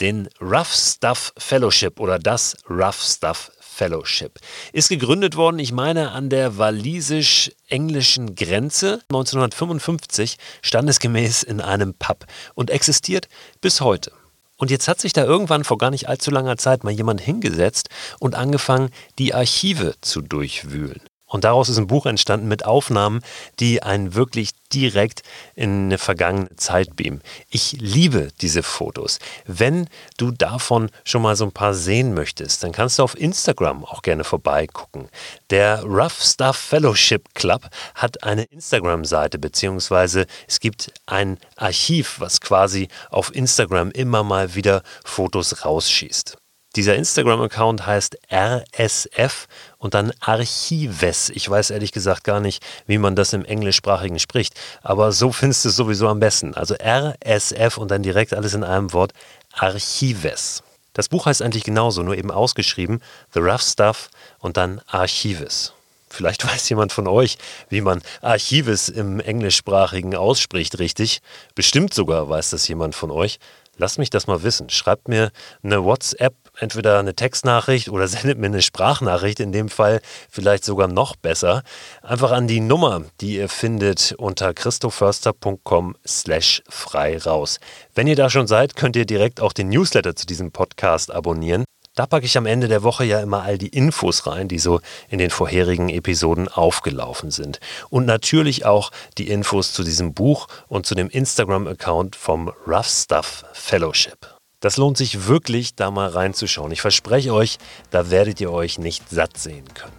den 0.00 0.28
Rough 0.40 0.72
Stuff 0.72 1.32
Fellowship 1.36 2.00
oder 2.00 2.18
das 2.18 2.56
Rough 2.68 3.00
Stuff 3.02 3.52
Fellowship. 3.60 4.38
Ist 4.72 4.88
gegründet 4.88 5.36
worden, 5.36 5.58
ich 5.58 5.72
meine, 5.72 6.12
an 6.12 6.28
der 6.28 6.58
walisisch-englischen 6.58 8.34
Grenze 8.34 9.00
1955, 9.08 10.36
standesgemäß 10.62 11.42
in 11.42 11.60
einem 11.60 11.94
Pub 11.94 12.26
und 12.54 12.70
existiert 12.70 13.28
bis 13.60 13.80
heute. 13.80 14.12
Und 14.56 14.70
jetzt 14.70 14.88
hat 14.88 15.00
sich 15.00 15.14
da 15.14 15.24
irgendwann 15.24 15.64
vor 15.64 15.78
gar 15.78 15.90
nicht 15.90 16.08
allzu 16.08 16.30
langer 16.30 16.58
Zeit 16.58 16.84
mal 16.84 16.90
jemand 16.90 17.22
hingesetzt 17.22 17.88
und 18.18 18.34
angefangen, 18.34 18.90
die 19.18 19.32
Archive 19.32 19.94
zu 20.02 20.20
durchwühlen. 20.20 21.00
Und 21.30 21.44
daraus 21.44 21.68
ist 21.68 21.78
ein 21.78 21.86
Buch 21.86 22.06
entstanden 22.06 22.48
mit 22.48 22.66
Aufnahmen, 22.66 23.22
die 23.60 23.82
einen 23.82 24.14
wirklich 24.14 24.50
direkt 24.72 25.22
in 25.54 25.84
eine 25.84 25.98
vergangene 25.98 26.54
Zeit 26.56 26.96
beamen. 26.96 27.22
Ich 27.50 27.72
liebe 27.80 28.28
diese 28.40 28.64
Fotos. 28.64 29.20
Wenn 29.46 29.88
du 30.16 30.32
davon 30.32 30.90
schon 31.04 31.22
mal 31.22 31.36
so 31.36 31.44
ein 31.44 31.52
paar 31.52 31.74
sehen 31.74 32.14
möchtest, 32.14 32.64
dann 32.64 32.72
kannst 32.72 32.98
du 32.98 33.04
auf 33.04 33.18
Instagram 33.18 33.84
auch 33.84 34.02
gerne 34.02 34.24
vorbeigucken. 34.24 35.08
Der 35.50 35.84
Rough 35.84 36.20
Stuff 36.20 36.56
Fellowship 36.56 37.32
Club 37.34 37.68
hat 37.94 38.24
eine 38.24 38.44
Instagram-Seite, 38.44 39.38
beziehungsweise 39.38 40.26
es 40.48 40.58
gibt 40.58 40.92
ein 41.06 41.38
Archiv, 41.56 42.16
was 42.18 42.40
quasi 42.40 42.88
auf 43.10 43.34
Instagram 43.34 43.92
immer 43.92 44.24
mal 44.24 44.56
wieder 44.56 44.82
Fotos 45.04 45.64
rausschießt. 45.64 46.39
Dieser 46.76 46.94
Instagram-Account 46.94 47.84
heißt 47.84 48.16
RSF 48.30 49.48
und 49.78 49.94
dann 49.94 50.12
Archives. 50.20 51.28
Ich 51.30 51.50
weiß 51.50 51.70
ehrlich 51.70 51.90
gesagt 51.90 52.22
gar 52.22 52.38
nicht, 52.38 52.62
wie 52.86 52.98
man 52.98 53.16
das 53.16 53.32
im 53.32 53.44
Englischsprachigen 53.44 54.20
spricht, 54.20 54.54
aber 54.80 55.10
so 55.10 55.32
findest 55.32 55.64
du 55.64 55.70
es 55.70 55.76
sowieso 55.76 56.06
am 56.06 56.20
besten. 56.20 56.54
Also 56.54 56.76
RSF 56.76 57.76
und 57.76 57.90
dann 57.90 58.04
direkt 58.04 58.34
alles 58.34 58.54
in 58.54 58.62
einem 58.62 58.92
Wort 58.92 59.12
Archives. 59.52 60.62
Das 60.92 61.08
Buch 61.08 61.26
heißt 61.26 61.42
eigentlich 61.42 61.64
genauso, 61.64 62.04
nur 62.04 62.16
eben 62.16 62.30
ausgeschrieben 62.30 63.02
The 63.34 63.40
Rough 63.40 63.62
Stuff 63.62 64.08
und 64.38 64.56
dann 64.56 64.80
Archives. 64.86 65.72
Vielleicht 66.08 66.44
weiß 66.52 66.68
jemand 66.68 66.92
von 66.92 67.08
euch, 67.08 67.38
wie 67.68 67.80
man 67.80 68.00
Archives 68.20 68.88
im 68.88 69.18
Englischsprachigen 69.18 70.14
ausspricht, 70.14 70.78
richtig? 70.78 71.20
Bestimmt 71.56 71.94
sogar 71.94 72.28
weiß 72.28 72.50
das 72.50 72.68
jemand 72.68 72.94
von 72.94 73.10
euch. 73.10 73.40
Lasst 73.76 73.98
mich 73.98 74.10
das 74.10 74.26
mal 74.26 74.42
wissen. 74.42 74.68
Schreibt 74.68 75.08
mir 75.08 75.32
eine 75.62 75.82
WhatsApp 75.82 76.34
entweder 76.60 76.98
eine 76.98 77.14
Textnachricht 77.14 77.88
oder 77.88 78.06
sendet 78.08 78.38
mir 78.38 78.46
eine 78.46 78.62
Sprachnachricht, 78.62 79.40
in 79.40 79.52
dem 79.52 79.68
Fall 79.68 80.00
vielleicht 80.30 80.64
sogar 80.64 80.88
noch 80.88 81.16
besser, 81.16 81.62
einfach 82.02 82.30
an 82.30 82.46
die 82.46 82.60
Nummer, 82.60 83.02
die 83.20 83.36
ihr 83.36 83.48
findet 83.48 84.14
unter 84.18 84.54
christoförster.com 84.54 85.96
slash 86.06 86.62
frei 86.68 87.18
raus. 87.18 87.58
Wenn 87.94 88.06
ihr 88.06 88.16
da 88.16 88.30
schon 88.30 88.46
seid, 88.46 88.76
könnt 88.76 88.96
ihr 88.96 89.06
direkt 89.06 89.40
auch 89.40 89.52
den 89.52 89.68
Newsletter 89.68 90.14
zu 90.14 90.26
diesem 90.26 90.52
Podcast 90.52 91.10
abonnieren. 91.10 91.64
Da 91.96 92.06
packe 92.06 92.24
ich 92.24 92.38
am 92.38 92.46
Ende 92.46 92.68
der 92.68 92.82
Woche 92.82 93.04
ja 93.04 93.20
immer 93.20 93.42
all 93.42 93.58
die 93.58 93.68
Infos 93.68 94.26
rein, 94.26 94.46
die 94.46 94.58
so 94.60 94.80
in 95.08 95.18
den 95.18 95.30
vorherigen 95.30 95.88
Episoden 95.88 96.48
aufgelaufen 96.48 97.30
sind. 97.30 97.58
Und 97.90 98.06
natürlich 98.06 98.64
auch 98.64 98.90
die 99.18 99.28
Infos 99.28 99.72
zu 99.72 99.82
diesem 99.82 100.14
Buch 100.14 100.46
und 100.68 100.86
zu 100.86 100.94
dem 100.94 101.10
Instagram-Account 101.10 102.14
vom 102.14 102.52
Rough 102.66 102.86
Stuff 102.86 103.44
Fellowship. 103.52 104.39
Das 104.60 104.76
lohnt 104.76 104.98
sich 104.98 105.26
wirklich, 105.26 105.74
da 105.74 105.90
mal 105.90 106.08
reinzuschauen. 106.08 106.70
Ich 106.70 106.82
verspreche 106.82 107.32
euch, 107.32 107.58
da 107.90 108.10
werdet 108.10 108.40
ihr 108.42 108.52
euch 108.52 108.78
nicht 108.78 109.08
satt 109.08 109.38
sehen 109.38 109.64
können. 109.72 109.98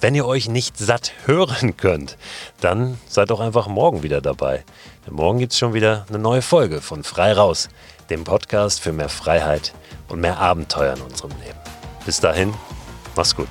Wenn 0.00 0.14
ihr 0.14 0.26
euch 0.26 0.48
nicht 0.48 0.78
satt 0.78 1.12
hören 1.26 1.76
könnt, 1.76 2.16
dann 2.62 2.98
seid 3.06 3.28
doch 3.28 3.40
einfach 3.40 3.68
morgen 3.68 4.02
wieder 4.02 4.22
dabei. 4.22 4.64
Denn 5.06 5.14
morgen 5.14 5.38
gibt 5.38 5.52
es 5.52 5.58
schon 5.58 5.74
wieder 5.74 6.06
eine 6.08 6.18
neue 6.18 6.40
Folge 6.40 6.80
von 6.80 7.04
Frei 7.04 7.34
Raus, 7.34 7.68
dem 8.08 8.24
Podcast 8.24 8.80
für 8.80 8.92
mehr 8.92 9.10
Freiheit 9.10 9.74
und 10.08 10.20
mehr 10.20 10.38
Abenteuer 10.38 10.96
in 10.96 11.02
unserem 11.02 11.32
Leben. 11.44 11.58
Bis 12.06 12.20
dahin, 12.20 12.54
mach's 13.14 13.36
gut. 13.36 13.50